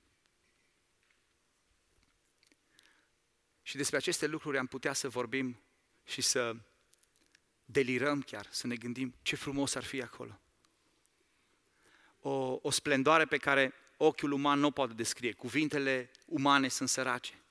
Și 3.61 3.77
despre 3.77 3.97
aceste 3.97 4.27
lucruri 4.27 4.57
am 4.57 4.67
putea 4.67 4.93
să 4.93 5.09
vorbim 5.09 5.61
și 6.03 6.21
să 6.21 6.55
delirăm 7.65 8.21
chiar, 8.21 8.47
să 8.49 8.67
ne 8.67 8.75
gândim 8.75 9.15
ce 9.21 9.35
frumos 9.35 9.75
ar 9.75 9.83
fi 9.83 10.01
acolo. 10.01 10.39
O, 12.19 12.59
o 12.61 12.69
splendoare 12.69 13.25
pe 13.25 13.37
care 13.37 13.73
ochiul 14.03 14.31
uman 14.31 14.59
nu 14.59 14.67
o 14.67 14.71
poate 14.71 14.93
descrie, 14.93 15.31
cuvintele 15.31 16.11
umane 16.25 16.67
sunt 16.67 16.89
sărace. 16.89 17.43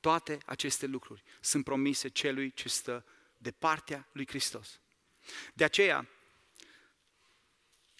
Toate 0.00 0.38
aceste 0.46 0.86
lucruri 0.86 1.22
sunt 1.40 1.64
promise 1.64 2.08
celui 2.08 2.52
ce 2.52 2.68
stă 2.68 3.04
de 3.38 3.50
partea 3.50 4.08
lui 4.12 4.26
Hristos. 4.26 4.80
De 5.54 5.64
aceea, 5.64 6.08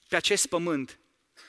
pe 0.08 0.16
acest 0.16 0.46
pământ, 0.46 0.98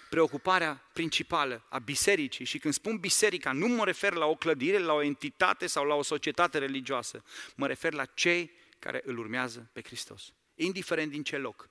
preocuparea 0.09 0.89
principală 0.93 1.65
a 1.69 1.79
bisericii, 1.79 2.45
și 2.45 2.59
când 2.59 2.73
spun 2.73 2.97
biserica, 2.97 3.51
nu 3.51 3.67
mă 3.67 3.85
refer 3.85 4.13
la 4.13 4.25
o 4.25 4.35
clădire, 4.35 4.77
la 4.77 4.93
o 4.93 5.01
entitate 5.01 5.67
sau 5.67 5.85
la 5.85 5.95
o 5.95 6.01
societate 6.01 6.57
religioasă, 6.57 7.23
mă 7.55 7.67
refer 7.67 7.93
la 7.93 8.05
cei 8.05 8.51
care 8.79 9.01
îl 9.05 9.17
urmează 9.17 9.69
pe 9.73 9.81
Hristos. 9.81 10.33
Indiferent 10.55 11.11
din 11.11 11.23
ce 11.23 11.37
loc, 11.37 11.69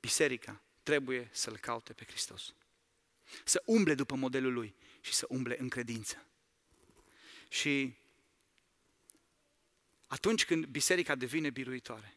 biserica 0.00 0.62
trebuie 0.82 1.28
să-L 1.32 1.56
caute 1.56 1.92
pe 1.92 2.04
Hristos. 2.04 2.54
Să 3.44 3.62
umble 3.64 3.94
după 3.94 4.14
modelul 4.14 4.52
Lui 4.52 4.74
și 5.00 5.12
să 5.12 5.26
umble 5.28 5.56
în 5.58 5.68
credință. 5.68 6.26
Și 7.48 7.96
atunci 10.06 10.44
când 10.44 10.66
biserica 10.66 11.14
devine 11.14 11.50
biruitoare, 11.50 12.16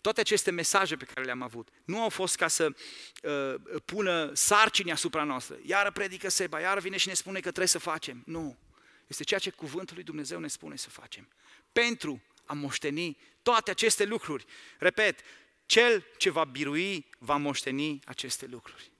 toate 0.00 0.20
aceste 0.20 0.50
mesaje 0.50 0.96
pe 0.96 1.04
care 1.04 1.26
le-am 1.26 1.42
avut 1.42 1.68
nu 1.84 2.02
au 2.02 2.08
fost 2.08 2.36
ca 2.36 2.48
să 2.48 2.74
uh, 3.22 3.80
pună 3.84 4.34
sarcini 4.34 4.92
asupra 4.92 5.22
noastră. 5.22 5.58
Iară 5.64 5.90
predică 5.90 6.28
Seba, 6.28 6.60
iară 6.60 6.80
vine 6.80 6.96
și 6.96 7.08
ne 7.08 7.14
spune 7.14 7.36
că 7.36 7.48
trebuie 7.48 7.66
să 7.66 7.78
facem. 7.78 8.22
Nu. 8.26 8.58
Este 9.06 9.24
ceea 9.24 9.40
ce 9.40 9.50
cuvântul 9.50 9.94
lui 9.94 10.04
Dumnezeu 10.04 10.38
ne 10.38 10.48
spune 10.48 10.76
să 10.76 10.90
facem. 10.90 11.28
Pentru 11.72 12.22
a 12.44 12.52
moșteni 12.52 13.18
toate 13.42 13.70
aceste 13.70 14.04
lucruri. 14.04 14.44
Repet, 14.78 15.20
cel 15.66 16.04
ce 16.16 16.30
va 16.30 16.44
birui 16.44 17.06
va 17.18 17.36
moșteni 17.36 18.00
aceste 18.04 18.46
lucruri. 18.46 18.92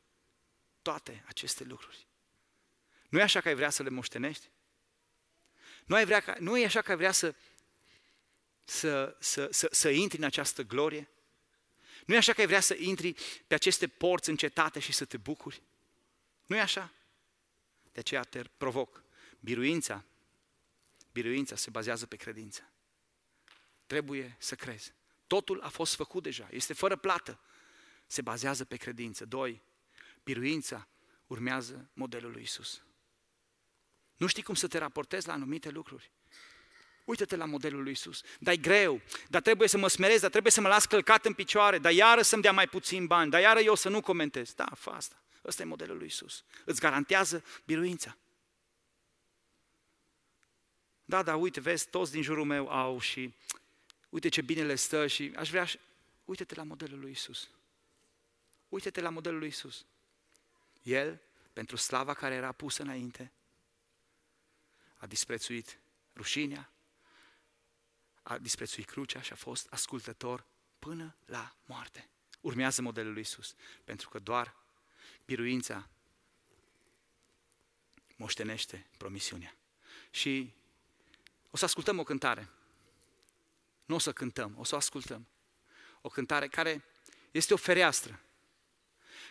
Toate 0.89 1.25
aceste 1.27 1.65
lucruri. 1.65 2.07
Nu 3.09 3.19
e 3.19 3.23
așa 3.23 3.41
că 3.41 3.49
ai 3.49 3.55
vrea 3.55 3.71
să 3.71 3.83
le 3.83 3.89
moștenești? 3.89 4.51
Nu, 5.87 5.95
ai 5.95 6.05
vrea 6.05 6.21
ca, 6.21 6.37
nu 6.39 6.59
e 6.59 6.65
așa 6.65 6.83
că 6.83 6.91
ai 6.91 6.97
vrea 6.97 7.13
să 7.13 7.35
să, 8.65 9.17
să, 9.21 9.49
să, 9.51 9.69
să 9.71 9.89
intri 9.89 10.19
în 10.19 10.25
această 10.25 10.63
glorie? 10.63 11.09
Nu 12.07 12.15
e 12.15 12.17
așa 12.17 12.33
că 12.33 12.41
ai 12.41 12.47
vrea 12.47 12.61
să 12.61 12.75
intri 12.75 13.15
pe 13.47 13.55
aceste 13.55 13.89
porți 13.89 14.29
încetate 14.29 14.81
și 14.81 14.93
să 14.93 15.05
te 15.05 15.17
bucuri? 15.17 15.63
Nu 16.47 16.57
e 16.57 16.61
așa? 16.61 16.93
De 17.93 18.01
aceea 18.01 18.23
te 18.23 18.43
provoc. 18.43 19.03
Biruința, 19.41 20.05
biruința 21.13 21.57
se 21.57 21.71
bazează 21.71 22.07
pe 22.07 22.17
credință. 22.17 22.71
Trebuie 23.87 24.37
să 24.39 24.55
crezi. 24.55 24.93
Totul 25.27 25.61
a 25.61 25.69
fost 25.69 25.95
făcut 25.95 26.23
deja, 26.23 26.49
este 26.51 26.73
fără 26.73 26.97
plată. 26.97 27.41
Se 28.07 28.23
bazează 28.23 28.65
pe 28.65 28.77
credință. 28.77 29.25
Doi, 29.25 29.63
biruința 30.33 30.89
urmează 31.27 31.91
modelul 31.93 32.33
lui 32.33 32.43
Isus. 32.43 32.83
Nu 34.17 34.27
știi 34.27 34.43
cum 34.43 34.55
să 34.55 34.69
te 34.69 34.79
raportezi 34.79 35.27
la 35.27 35.33
anumite 35.33 35.71
lucruri. 35.71 36.13
Uită-te 37.05 37.37
la 37.37 37.45
modelul 37.45 37.83
lui 37.83 37.93
Isus. 37.93 38.23
Dar 38.41 38.55
e 38.55 38.57
greu, 38.57 39.01
dar 39.29 39.43
trebuie 39.43 39.69
să 39.69 39.79
mă 39.79 39.89
smerez, 39.89 40.21
dar 40.21 40.31
trebuie 40.31 40.53
să 40.53 40.61
mă 40.61 40.69
las 40.69 40.87
călcat 40.87 41.25
în 41.25 41.33
picioare, 41.33 41.79
dar 41.79 41.93
iară 41.93 42.23
să-mi 42.23 42.43
dea 42.43 42.53
mai 42.53 42.69
puțin 42.69 43.07
bani, 43.07 43.31
dar 43.31 43.41
iară 43.41 43.61
eu 43.61 43.75
să 43.75 43.89
nu 43.89 44.01
comentez. 44.01 44.53
Da, 44.55 44.67
fă 44.75 44.91
asta. 44.91 45.23
Ăsta 45.45 45.63
e 45.63 45.65
modelul 45.65 45.97
lui 45.97 46.07
Isus. 46.07 46.45
Îți 46.65 46.81
garantează 46.81 47.45
biruința. 47.65 48.17
Da, 51.05 51.23
da, 51.23 51.37
uite, 51.37 51.61
vezi, 51.61 51.89
toți 51.89 52.13
din 52.13 52.23
jurul 52.23 52.45
meu 52.45 52.69
au 52.69 53.01
și 53.01 53.35
uite 54.09 54.29
ce 54.29 54.43
bine 54.43 54.63
le 54.63 54.75
stă 54.75 55.07
și 55.07 55.33
aș 55.37 55.51
vrea, 55.51 55.67
uite-te 56.25 56.55
la 56.55 56.63
modelul 56.63 57.01
lui 57.01 57.11
Isus. 57.11 57.49
Uite-te 58.69 59.01
la 59.01 59.09
modelul 59.11 59.39
lui 59.39 59.49
Isus. 59.49 59.87
El, 60.89 61.21
pentru 61.53 61.77
slava 61.77 62.15
care 62.15 62.35
era 62.35 62.53
pusă 62.53 62.83
înainte, 62.83 63.33
a 64.97 65.07
disprețuit 65.07 65.79
rușinea, 66.15 66.73
a 68.23 68.39
disprețuit 68.39 68.87
crucea 68.87 69.21
și 69.21 69.33
a 69.33 69.37
fost 69.37 69.67
ascultător 69.71 70.45
până 70.79 71.17
la 71.25 71.55
moarte. 71.65 72.09
Urmează 72.41 72.83
modelul 72.83 73.13
lui 73.13 73.21
Isus, 73.21 73.55
pentru 73.85 74.09
că 74.09 74.19
doar 74.19 74.57
biruința 75.25 75.89
moștenește 78.17 78.87
promisiunea. 78.97 79.57
Și 80.11 80.53
o 81.51 81.57
să 81.57 81.65
ascultăm 81.65 81.99
o 81.99 82.03
cântare. 82.03 82.49
Nu 83.85 83.95
o 83.95 83.99
să 83.99 84.13
cântăm, 84.13 84.55
o 84.59 84.65
să 84.65 84.75
o 84.75 84.79
ascultăm. 84.79 85.27
O 86.01 86.09
cântare 86.09 86.49
care 86.49 86.85
este 87.31 87.53
o 87.53 87.57
fereastră. 87.57 88.21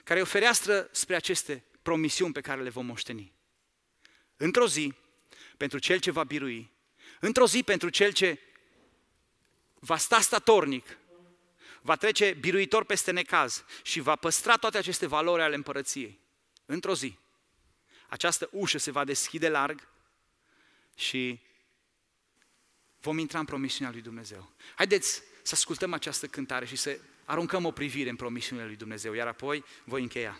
Care 0.08 0.20
e 0.20 0.22
o 0.22 0.26
fereastră 0.26 0.90
spre 0.92 1.16
aceste 1.16 1.64
promisiuni 1.82 2.34
pe 2.34 2.42
care 2.42 2.62
le 2.62 2.70
vom 2.70 2.86
moșteni. 2.86 3.34
Într-o 4.38 4.68
zi, 4.68 4.94
pentru 5.58 5.80
cel 5.80 6.00
ce 6.00 6.12
va 6.12 6.24
birui, 6.24 6.72
într-o 7.20 7.48
zi 7.48 7.64
pentru 7.64 7.90
cel 7.90 8.12
ce 8.12 8.40
va 9.80 9.98
sta 9.98 10.20
statornic, 10.20 10.98
va 11.82 11.96
trece 11.96 12.34
biruitor 12.34 12.86
peste 12.86 13.12
necaz 13.12 13.64
și 13.84 14.00
va 14.00 14.16
păstra 14.16 14.58
toate 14.58 14.78
aceste 14.78 15.06
valori 15.06 15.42
ale 15.42 15.56
împărăției. 15.56 16.20
Într-o 16.66 16.96
zi, 16.96 17.18
această 18.10 18.50
ușă 18.52 18.78
se 18.78 18.92
va 18.92 19.04
deschide 19.04 19.50
larg 19.50 19.88
și 20.96 21.40
vom 23.00 23.18
intra 23.18 23.40
în 23.40 23.46
promisiunea 23.46 23.92
lui 23.94 24.02
Dumnezeu. 24.02 24.52
Haideți 24.76 25.22
să 25.44 25.54
ascultăm 25.54 25.94
această 25.94 26.28
cântare 26.28 26.66
și 26.66 26.76
să 26.76 27.00
aruncăm 27.28 27.66
o 27.66 27.72
privire 27.72 28.10
în 28.10 28.16
promisiunea 28.16 28.66
lui 28.66 28.76
Dumnezeu, 28.76 29.14
iar 29.14 29.28
apoi 29.28 29.64
voi 29.86 30.02
încheia. 30.02 30.40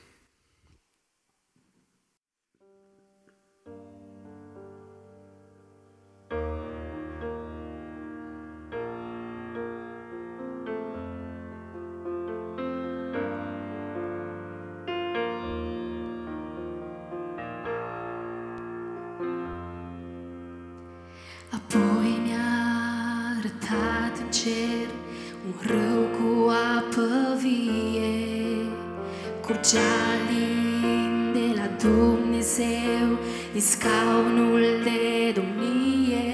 Curgea 29.48 29.80
lin 30.30 31.34
de 31.34 31.60
la 31.60 31.68
Dumnezeu 31.82 33.08
Din 33.52 33.62
scaunul 33.62 34.62
de 34.84 35.32
domnie. 35.36 36.34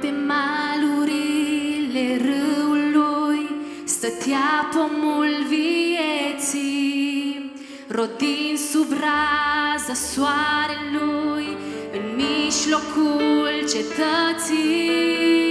Pe 0.00 0.12
malurile 0.26 2.16
râului 2.16 3.48
Stătea 3.84 4.68
pomul 4.72 5.28
vieții 5.48 7.52
Rodind 7.88 8.58
sub 8.70 8.88
raza 8.90 9.94
soarelui 9.94 11.56
În 11.92 12.02
mijlocul 12.16 13.68
cetății 13.68 15.45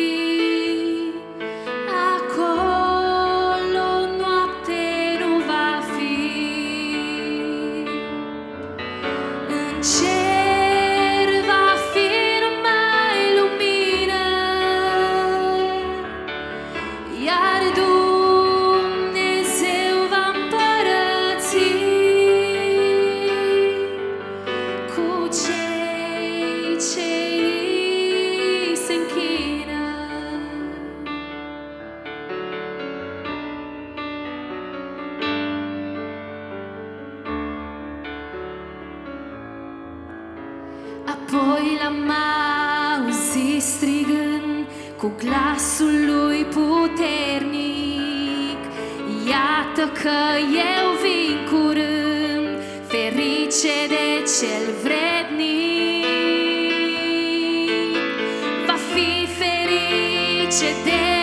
cu 45.05 45.11
glasul 45.25 45.95
lui 46.05 46.45
puternic. 46.45 47.91
Iată 49.27 49.91
că 50.01 50.19
eu 50.73 50.85
vin 51.03 51.37
curând, 51.49 52.61
ferice 52.87 53.77
de 53.87 54.23
cel 54.37 54.65
vrednic. 54.83 56.05
Va 58.67 58.77
fi 58.93 59.27
ferice 59.39 60.69
de 60.83 61.14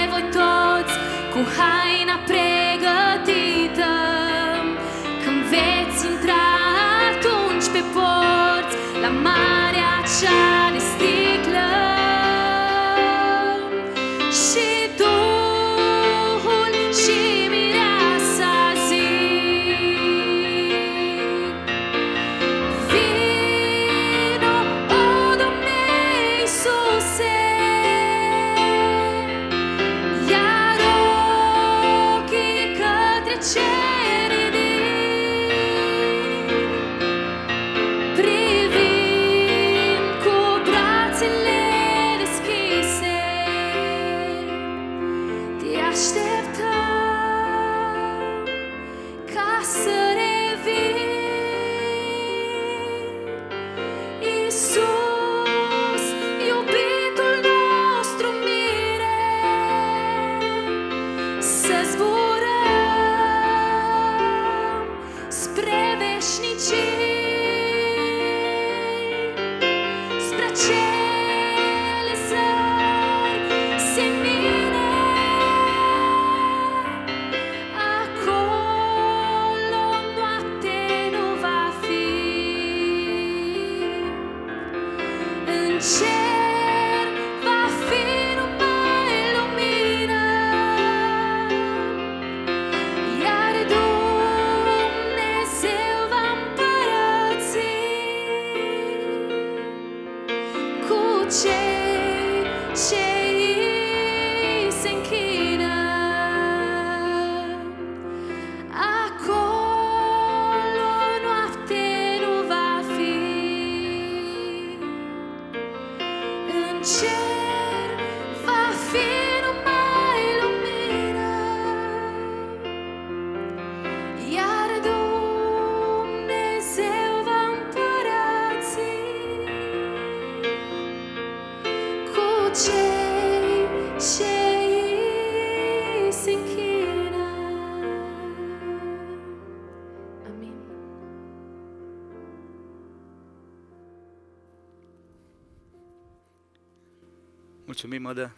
Mulțumim, 147.73 148.02
Mădă. 148.02 148.37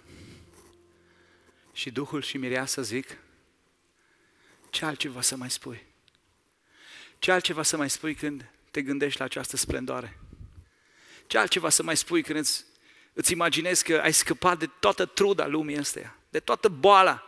Și 1.73 1.91
Duhul 1.91 2.23
și 2.23 2.37
Mireasa 2.37 2.83
zic, 2.83 3.19
ce 4.71 4.85
altceva 4.85 5.21
să 5.21 5.37
mai 5.37 5.51
spui? 5.51 5.87
Ce 7.19 7.33
altceva 7.33 7.63
să 7.63 7.77
mai 7.77 7.91
spui 7.91 8.15
când 8.15 8.51
te 8.71 8.83
gândești 8.83 9.19
la 9.19 9.25
această 9.25 9.57
splendoare? 9.57 10.19
Ce 11.27 11.39
altceva 11.39 11.69
să 11.69 11.83
mai 11.83 11.97
spui 11.97 12.23
când 12.23 12.39
îți, 12.39 12.65
îți 13.13 13.33
imaginezi 13.33 13.85
că 13.85 14.01
ai 14.01 14.13
scăpat 14.13 14.59
de 14.59 14.67
toată 14.81 15.07
truda 15.07 15.47
lumii 15.47 15.79
astea, 15.79 16.19
de 16.29 16.41
toată 16.41 16.69
boala, 16.69 17.25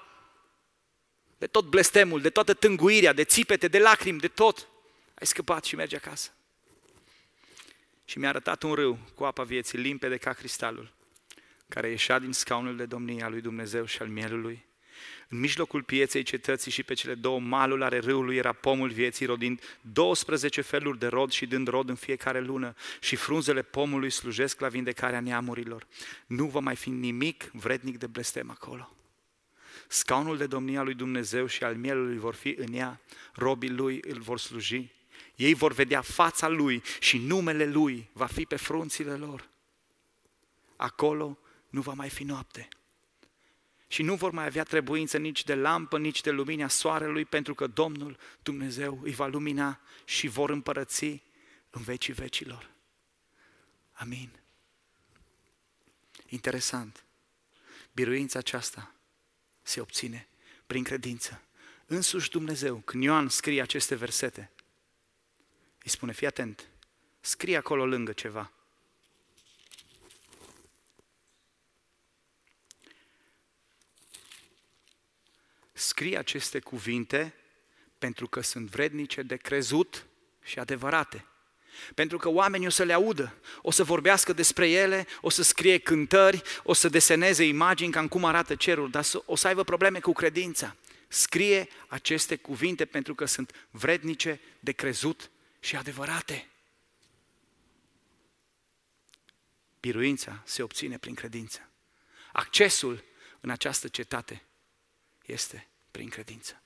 de 1.39 1.47
tot 1.47 1.65
blestemul, 1.65 2.21
de 2.21 2.31
toată 2.31 2.55
tânguirea, 2.55 3.13
de 3.13 3.25
țipete, 3.25 3.69
de 3.69 3.79
lacrimi, 3.79 4.21
de 4.21 4.29
tot. 4.29 4.69
Ai 5.15 5.27
scăpat 5.27 5.65
și 5.65 5.75
mergi 5.75 5.97
acasă. 5.97 6.31
Și 8.05 8.19
mi-a 8.19 8.29
arătat 8.29 8.63
un 8.63 8.75
râu 8.75 8.99
cu 9.15 9.25
apa 9.25 9.43
vieții 9.43 9.79
limpede 9.79 10.17
ca 10.17 10.33
cristalul, 10.33 10.95
care 11.69 11.89
ieșea 11.91 12.19
din 12.19 12.33
scaunul 12.33 12.77
de 12.77 12.85
domnie 12.85 13.23
al 13.23 13.31
lui 13.31 13.41
Dumnezeu 13.41 13.85
și 13.85 14.03
al 14.03 14.09
mielului. 14.09 14.65
În 15.29 15.39
mijlocul 15.39 15.83
pieței 15.83 16.23
cetății 16.23 16.71
și 16.71 16.83
pe 16.83 16.95
cele 16.95 17.15
două 17.15 17.41
maluri 17.41 17.83
ale 17.83 17.99
râului 17.99 18.37
era 18.37 18.53
pomul 18.53 18.91
vieții, 18.91 19.27
rodind 19.27 19.79
12 19.81 20.61
feluri 20.61 20.99
de 20.99 21.07
rod 21.07 21.31
și 21.31 21.47
dând 21.47 21.69
rod 21.69 21.89
în 21.89 21.95
fiecare 21.95 22.41
lună. 22.41 22.75
Și 23.01 23.17
frunzele 23.17 23.63
pomului 23.63 24.11
slujesc 24.11 24.61
la 24.61 24.69
vindecarea 24.69 25.21
neamurilor. 25.21 25.87
Nu 26.27 26.47
va 26.47 26.61
mai 26.61 26.77
fi 26.77 26.91
nimic 26.91 27.51
vrednic 27.53 27.99
de 27.99 28.07
blestem 28.07 28.51
acolo. 28.51 28.97
Scaunul 29.89 30.37
de 30.37 30.47
domnia 30.47 30.83
lui 30.83 30.95
Dumnezeu 30.95 31.47
și 31.47 31.65
al 31.65 31.77
mielului 31.77 32.19
vor 32.19 32.35
fi 32.35 32.55
în 32.59 32.73
ea, 32.73 33.01
robii 33.35 33.71
lui 33.71 34.01
îl 34.09 34.21
vor 34.21 34.39
sluji. 34.39 34.91
Ei 35.35 35.55
vor 35.55 35.73
vedea 35.73 36.01
fața 36.01 36.49
lui 36.49 36.83
și 37.01 37.19
numele 37.19 37.67
lui 37.67 38.09
va 38.13 38.27
fi 38.27 38.45
pe 38.45 38.57
frunțile 38.57 39.13
lor. 39.15 39.49
Acolo 40.77 41.39
nu 41.69 41.81
va 41.81 41.93
mai 41.93 42.11
fi 42.11 42.25
noapte. 42.25 42.69
Și 43.89 44.03
nu 44.03 44.15
vor 44.15 44.31
mai 44.31 44.47
avea 44.47 44.63
trebuință 44.63 45.19
nici 45.19 45.45
de 45.45 45.55
lampă, 45.55 45.99
nici 45.99 46.21
de 46.21 46.31
lumina 46.31 46.69
soarelui, 46.69 47.25
pentru 47.25 47.55
că 47.55 47.67
Domnul 47.67 48.17
Dumnezeu 48.43 49.01
îi 49.03 49.13
va 49.13 49.27
lumina 49.27 49.81
și 50.05 50.27
vor 50.27 50.51
împărăți 50.51 51.23
în 51.71 51.83
vecii 51.83 52.13
vecilor. 52.13 52.71
Amin. 53.93 54.31
Interesant. 56.29 57.05
Biruința 57.93 58.39
aceasta 58.39 58.95
se 59.63 59.81
obține 59.81 60.29
prin 60.67 60.83
credință. 60.83 61.43
Însuși 61.87 62.31
Dumnezeu, 62.31 62.77
când 62.77 63.03
Ioan 63.03 63.29
scrie 63.29 63.63
aceste 63.63 63.95
versete, 63.95 64.51
îi 65.83 65.91
spune, 65.91 66.13
fii 66.13 66.27
atent, 66.27 66.69
scrie 67.21 67.57
acolo 67.57 67.87
lângă 67.87 68.13
ceva. 68.13 68.53
Scrie 75.97 76.19
aceste 76.19 76.59
cuvinte 76.59 77.35
pentru 77.99 78.29
că 78.29 78.41
sunt 78.41 78.71
vrednice 78.71 79.23
de 79.23 79.37
crezut 79.37 80.07
și 80.43 80.59
adevărate. 80.59 81.27
Pentru 81.95 82.19
că 82.19 82.29
oamenii 82.29 82.67
o 82.67 82.71
să 82.71 82.83
le 82.83 82.93
audă, 82.93 83.35
o 83.63 83.71
să 83.71 83.85
vorbească 83.85 84.33
despre 84.33 84.71
ele, 84.71 85.07
o 85.21 85.31
să 85.31 85.43
scrie 85.43 85.79
cântări, 85.79 86.43
o 86.63 86.73
să 86.73 86.89
deseneze 86.89 87.45
imagini 87.45 87.93
cam 87.93 88.09
cum 88.09 88.25
arată 88.25 88.55
cerul, 88.55 88.91
dar 88.91 89.05
o 89.25 89.37
să 89.37 89.47
aibă 89.47 89.65
probleme 89.65 90.01
cu 90.01 90.13
credința. 90.13 90.77
Scrie 91.09 91.69
aceste 91.89 92.37
cuvinte 92.37 92.85
pentru 92.85 93.15
că 93.15 93.25
sunt 93.25 93.69
vrednice 93.71 94.41
de 94.61 94.73
crezut 94.73 95.31
și 95.61 95.77
adevărate. 95.77 96.49
Biruința 99.81 100.43
se 100.45 100.63
obține 100.63 100.99
prin 100.99 101.15
credință. 101.15 101.71
Accesul 102.33 103.05
în 103.41 103.51
această 103.51 103.89
cetate 103.89 104.43
este 105.27 105.69
prin 105.97 106.09
credință. 106.09 106.63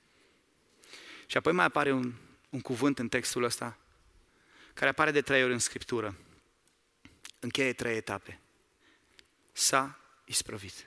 Și 1.26 1.36
apoi 1.36 1.52
mai 1.52 1.64
apare 1.64 1.92
un, 1.92 2.12
un 2.48 2.60
cuvânt 2.60 2.98
în 2.98 3.08
textul 3.08 3.42
ăsta, 3.42 3.78
care 4.74 4.90
apare 4.90 5.10
de 5.10 5.20
trei 5.20 5.42
ori 5.42 5.52
în 5.52 5.58
Scriptură. 5.58 6.16
Încheie 7.40 7.72
trei 7.72 7.96
etape. 7.96 8.40
S-a 9.52 9.98
isprăvit. 10.24 10.86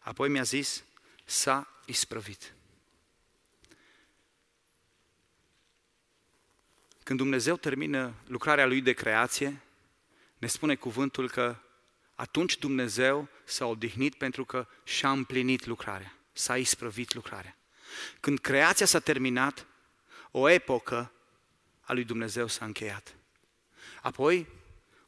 Apoi 0.00 0.28
mi-a 0.28 0.42
zis, 0.42 0.84
s-a 1.24 1.82
isprăvit. 1.86 2.54
Când 7.02 7.18
Dumnezeu 7.18 7.56
termină 7.56 8.14
lucrarea 8.26 8.66
Lui 8.66 8.80
de 8.80 8.92
creație, 8.92 9.60
ne 10.38 10.46
spune 10.46 10.74
cuvântul 10.74 11.30
că 11.30 11.56
atunci 12.14 12.58
Dumnezeu 12.58 13.28
s-a 13.44 13.66
odihnit 13.66 14.14
pentru 14.14 14.44
că 14.44 14.68
și-a 14.82 15.10
împlinit 15.10 15.66
lucrarea, 15.66 16.16
s-a 16.34 16.56
isprăvit 16.56 17.14
lucrarea. 17.14 17.56
Când 18.20 18.38
creația 18.38 18.86
s-a 18.86 18.98
terminat, 18.98 19.66
o 20.30 20.48
epocă 20.48 21.12
a 21.80 21.92
lui 21.92 22.04
Dumnezeu 22.04 22.46
s-a 22.46 22.64
încheiat. 22.64 23.14
Apoi, 24.02 24.48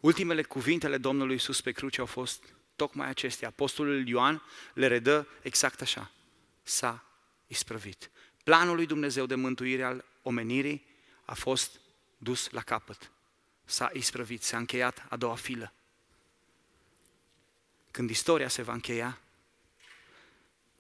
ultimele 0.01 0.43
cuvintele 0.43 0.99
Domnului 0.99 1.33
Iisus 1.33 1.61
pe 1.61 1.73
cruce 1.73 2.01
au 2.01 2.07
fost 2.07 2.45
tocmai 2.77 3.09
acestea. 3.09 3.49
Apostolul 3.49 4.09
Ioan 4.09 4.43
le 4.75 4.87
redă 4.87 5.29
exact 5.43 5.81
așa. 5.81 6.11
S-a 6.63 7.05
isprăvit. 7.47 8.11
Planul 8.45 8.75
lui 8.75 8.87
Dumnezeu 8.87 9.27
de 9.27 9.35
mântuire 9.35 9.83
al 9.83 10.05
omenirii 10.23 10.87
a 11.25 11.35
fost 11.35 11.81
dus 12.19 12.51
la 12.51 12.61
capăt. 12.61 13.11
S-a 13.65 13.91
isprăvit, 13.93 14.43
s-a 14.43 14.57
încheiat 14.57 15.07
a 15.09 15.17
doua 15.17 15.35
filă. 15.35 15.73
Când 17.91 18.11
istoria 18.11 18.49
se 18.49 18.63
va 18.63 18.73
încheia, 18.73 19.21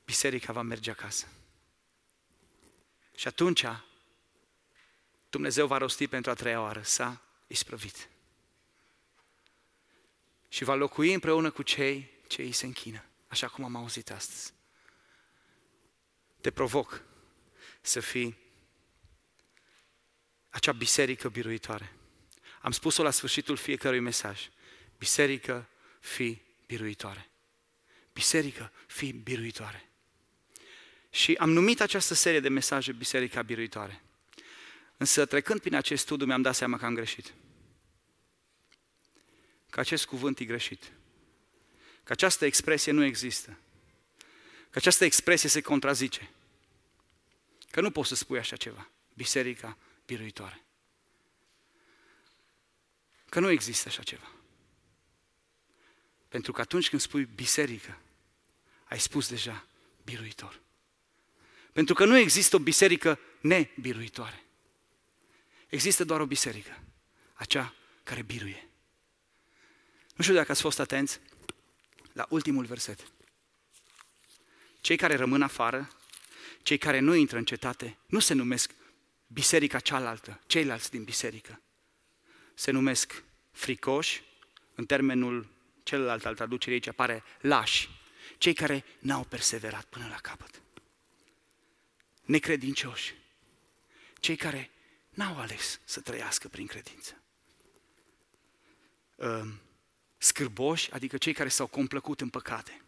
biserica 0.07 0.53
va 0.53 0.63
merge 0.63 0.91
acasă. 0.91 1.27
Și 3.15 3.29
atunci 3.29 3.65
Dumnezeu 5.31 5.67
va 5.67 5.77
rosti 5.77 6.09
pentru 6.09 6.31
a 6.31 6.35
treia 6.35 6.61
oară, 6.61 6.83
s-a 6.83 7.23
isprăvit. 7.47 8.09
Și 10.49 10.65
va 10.65 10.75
locui 10.75 11.13
împreună 11.13 11.51
cu 11.51 11.63
cei 11.63 12.11
ce 12.27 12.43
îi 12.43 12.53
se 12.53 12.67
închină, 12.67 13.05
așa 13.29 13.49
cum 13.49 13.65
am 13.65 13.77
auzit 13.77 14.11
astăzi. 14.11 14.53
Te 16.41 16.51
provoc 16.51 17.03
să 17.81 18.01
fii 18.01 18.39
acea 20.49 20.73
biserică 20.73 21.29
biruitoare. 21.29 21.93
Am 22.61 22.71
spus-o 22.71 23.03
la 23.03 23.11
sfârșitul 23.11 23.57
fiecărui 23.57 24.01
mesaj. 24.01 24.49
Biserică, 24.99 25.69
fi 26.01 26.43
biruitoare. 26.67 27.31
Biserică, 28.13 28.73
fi 28.87 29.13
biruitoare. 29.13 29.86
Și 31.17 31.35
am 31.35 31.51
numit 31.51 31.81
această 31.81 32.15
serie 32.15 32.41
de 32.41 32.49
mesaje 32.49 32.93
Biserica 32.93 33.43
Biruitoare. 33.43 34.03
Însă 34.97 35.27
trecând 35.27 35.61
prin 35.61 35.75
acest 35.75 36.03
studiu 36.03 36.27
mi-am 36.27 36.43
dat 36.43 36.55
seama 36.55 36.79
că 36.79 36.85
am 36.85 36.95
greșit. 36.95 37.35
Că 39.71 39.81
acest 39.81 40.07
cuvânt 40.07 40.39
e 40.39 40.45
greșit. 40.45 40.93
Că 42.03 42.13
această 42.13 42.45
expresie 42.45 42.93
nu 42.93 43.05
există. 43.05 43.59
Că 44.71 44.79
această 44.79 45.05
expresie 45.05 45.49
se 45.49 45.61
contrazice. 45.61 46.31
Că 47.71 47.81
nu 47.81 47.91
poți 47.91 48.09
să 48.09 48.15
spui 48.15 48.39
așa 48.39 48.57
ceva. 48.57 48.89
Biserica 49.15 49.77
biruitoare. 50.07 50.63
Că 53.29 53.41
nu 53.41 53.51
există 53.51 53.89
așa 53.89 54.03
ceva. 54.03 54.33
Pentru 56.29 56.53
că 56.53 56.61
atunci 56.61 56.89
când 56.89 57.01
spui 57.01 57.25
biserică, 57.25 58.01
ai 58.85 59.01
spus 59.01 59.29
deja 59.29 59.67
biruitor. 60.05 60.65
Pentru 61.77 61.95
că 61.95 62.05
nu 62.05 62.17
există 62.17 62.57
o 62.57 62.59
biserică 62.59 63.19
nebiruitoare. 63.41 64.45
Există 65.69 66.05
doar 66.05 66.21
o 66.21 66.27
biserică, 66.27 66.83
acea 67.35 67.75
care 68.03 68.23
biruie. 68.23 68.69
Nu 70.15 70.23
știu 70.23 70.35
dacă 70.35 70.53
ați 70.53 70.61
fost 70.61 70.79
atenți 70.79 71.21
la 72.13 72.27
ultimul 72.29 72.65
verset. 72.65 73.13
Cei 74.81 74.97
care 74.97 75.17
rămân 75.17 75.43
afară, 75.43 75.91
cei 76.63 76.79
care 76.79 76.99
nu 76.99 77.15
intră 77.15 77.39
în 77.39 77.45
cetate, 77.45 77.99
nu 78.07 78.19
se 78.19 78.35
numesc 78.35 78.75
biserica 79.27 79.79
cealaltă, 79.79 80.41
ceilalți 80.47 80.91
din 80.91 81.05
biserică. 81.05 81.61
Se 82.55 82.71
numesc 82.71 83.23
fricoși, 83.53 84.23
în 84.75 84.87
termenul 84.87 85.49
celălalt 85.83 86.25
al 86.25 86.35
traducerii 86.35 86.75
aici 86.75 86.89
apare 86.89 87.23
lași, 87.41 87.89
cei 88.39 88.55
care 88.55 88.85
n-au 88.99 89.25
perseverat 89.25 89.85
până 89.85 90.07
la 90.11 90.17
capăt. 90.17 90.61
Necredincioși, 92.27 93.15
cei 94.21 94.37
care 94.37 94.71
n-au 95.11 95.39
ales 95.39 95.81
să 95.85 96.01
trăiască 96.01 96.49
prin 96.49 96.67
credință. 96.67 97.23
Ă, 99.19 99.47
scârboși, 100.19 100.93
adică 100.93 101.17
cei 101.17 101.33
care 101.33 101.49
s-au 101.49 101.67
complăcut 101.67 102.21
în 102.21 102.29
păcate, 102.29 102.83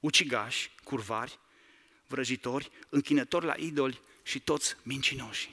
ucigași, 0.00 0.70
curvari, 0.84 1.38
vrăjitori, 2.06 2.70
închinători 2.88 3.44
la 3.44 3.54
idoli 3.58 4.00
și 4.22 4.40
toți 4.40 4.76
mincinoși. 4.82 5.50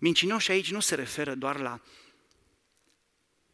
Mincinoși 0.00 0.50
aici 0.50 0.70
nu 0.70 0.80
se 0.80 0.94
referă 0.94 1.34
doar 1.34 1.58
la 1.58 1.80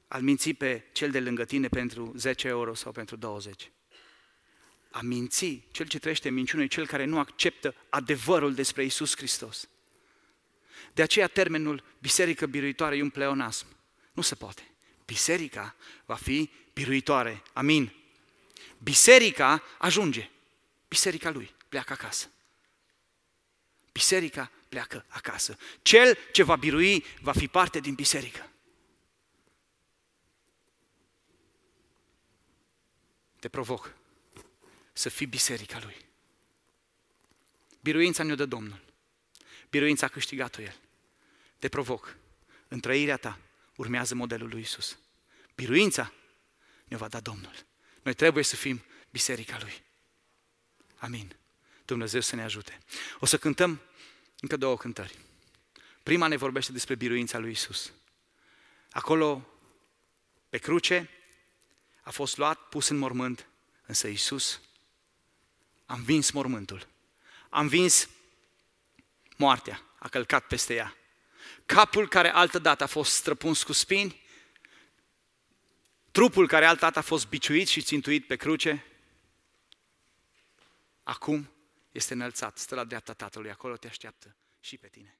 al 0.08 0.22
minți 0.22 0.52
pe 0.52 0.84
cel 0.92 1.10
de 1.10 1.20
lângă 1.20 1.44
tine 1.44 1.68
pentru 1.68 2.12
10 2.16 2.48
euro 2.48 2.74
sau 2.74 2.92
pentru 2.92 3.16
20. 3.16 3.70
A 4.90 5.00
minți, 5.00 5.62
cel 5.70 5.86
ce 5.86 5.98
trăiește 5.98 6.28
în 6.28 6.34
minciună 6.34 6.62
e 6.62 6.66
cel 6.66 6.86
care 6.86 7.04
nu 7.04 7.18
acceptă 7.18 7.74
adevărul 7.88 8.54
despre 8.54 8.84
Isus 8.84 9.16
Hristos. 9.16 9.68
De 10.92 11.02
aceea 11.02 11.26
termenul 11.26 11.84
biserică 11.98 12.46
biruitoare 12.46 12.96
e 12.96 13.02
un 13.02 13.10
pleonasm. 13.10 13.66
Nu 14.12 14.22
se 14.22 14.34
poate. 14.34 14.70
Biserica 15.04 15.76
va 16.04 16.14
fi 16.14 16.50
biruitoare. 16.72 17.42
Amin. 17.52 17.92
Biserica 18.78 19.62
ajunge. 19.78 20.30
Biserica 20.88 21.30
lui 21.30 21.54
pleacă 21.68 21.92
acasă. 21.92 22.30
Biserica 23.92 24.50
pleacă 24.68 25.04
acasă. 25.08 25.58
Cel 25.82 26.18
ce 26.32 26.42
va 26.42 26.56
birui 26.56 27.04
va 27.20 27.32
fi 27.32 27.48
parte 27.48 27.80
din 27.80 27.94
biserică. 27.94 28.50
Te 33.38 33.48
provoc 33.48 33.97
să 34.98 35.08
fii 35.08 35.26
biserica 35.26 35.78
lui. 35.82 35.96
Biruința 37.80 38.22
ne-o 38.22 38.34
dă 38.34 38.46
Domnul. 38.46 38.80
Biruința 39.70 40.06
a 40.06 40.08
câștigat-o 40.08 40.62
El. 40.62 40.76
Te 41.58 41.68
provoc. 41.68 42.16
În 42.68 42.80
trăirea 42.80 43.16
ta 43.16 43.38
urmează 43.76 44.14
modelul 44.14 44.48
lui 44.48 44.60
Isus. 44.60 44.98
Biruința 45.54 46.12
ne-o 46.84 46.98
va 46.98 47.08
da 47.08 47.20
Domnul. 47.20 47.66
Noi 48.02 48.14
trebuie 48.14 48.44
să 48.44 48.56
fim 48.56 48.84
biserica 49.10 49.58
Lui. 49.60 49.82
Amin. 50.96 51.36
Dumnezeu 51.84 52.20
să 52.20 52.36
ne 52.36 52.42
ajute. 52.42 52.78
O 53.18 53.26
să 53.26 53.38
cântăm 53.38 53.80
încă 54.40 54.56
două 54.56 54.76
cântări. 54.76 55.18
Prima 56.02 56.26
ne 56.26 56.36
vorbește 56.36 56.72
despre 56.72 56.94
biruința 56.94 57.38
lui 57.38 57.50
Isus. 57.50 57.92
Acolo, 58.90 59.48
pe 60.48 60.58
cruce, 60.58 61.10
a 62.02 62.10
fost 62.10 62.36
luat, 62.36 62.68
pus 62.68 62.88
în 62.88 62.96
mormânt, 62.96 63.48
însă 63.86 64.08
Isus 64.08 64.60
a 65.88 65.94
învins 65.94 66.30
mormântul. 66.30 66.86
A 67.48 67.60
învins 67.60 68.08
moartea, 69.36 69.82
a 69.98 70.08
călcat 70.08 70.46
peste 70.46 70.74
ea. 70.74 70.96
Capul 71.66 72.08
care 72.08 72.30
altădată 72.30 72.82
a 72.82 72.86
fost 72.86 73.12
străpuns 73.12 73.62
cu 73.62 73.72
spini, 73.72 74.22
trupul 76.10 76.46
care 76.46 76.64
altădată 76.64 76.98
a 76.98 77.02
fost 77.02 77.28
biciuit 77.28 77.68
și 77.68 77.82
țintuit 77.82 78.26
pe 78.26 78.36
cruce, 78.36 78.84
acum 81.02 81.50
este 81.92 82.12
înălțat, 82.12 82.58
stă 82.58 82.74
la 82.74 82.84
dreapta 82.84 83.12
Tatălui, 83.12 83.50
acolo 83.50 83.76
te 83.76 83.86
așteaptă 83.86 84.36
și 84.60 84.76
pe 84.76 84.88
tine. 84.88 85.18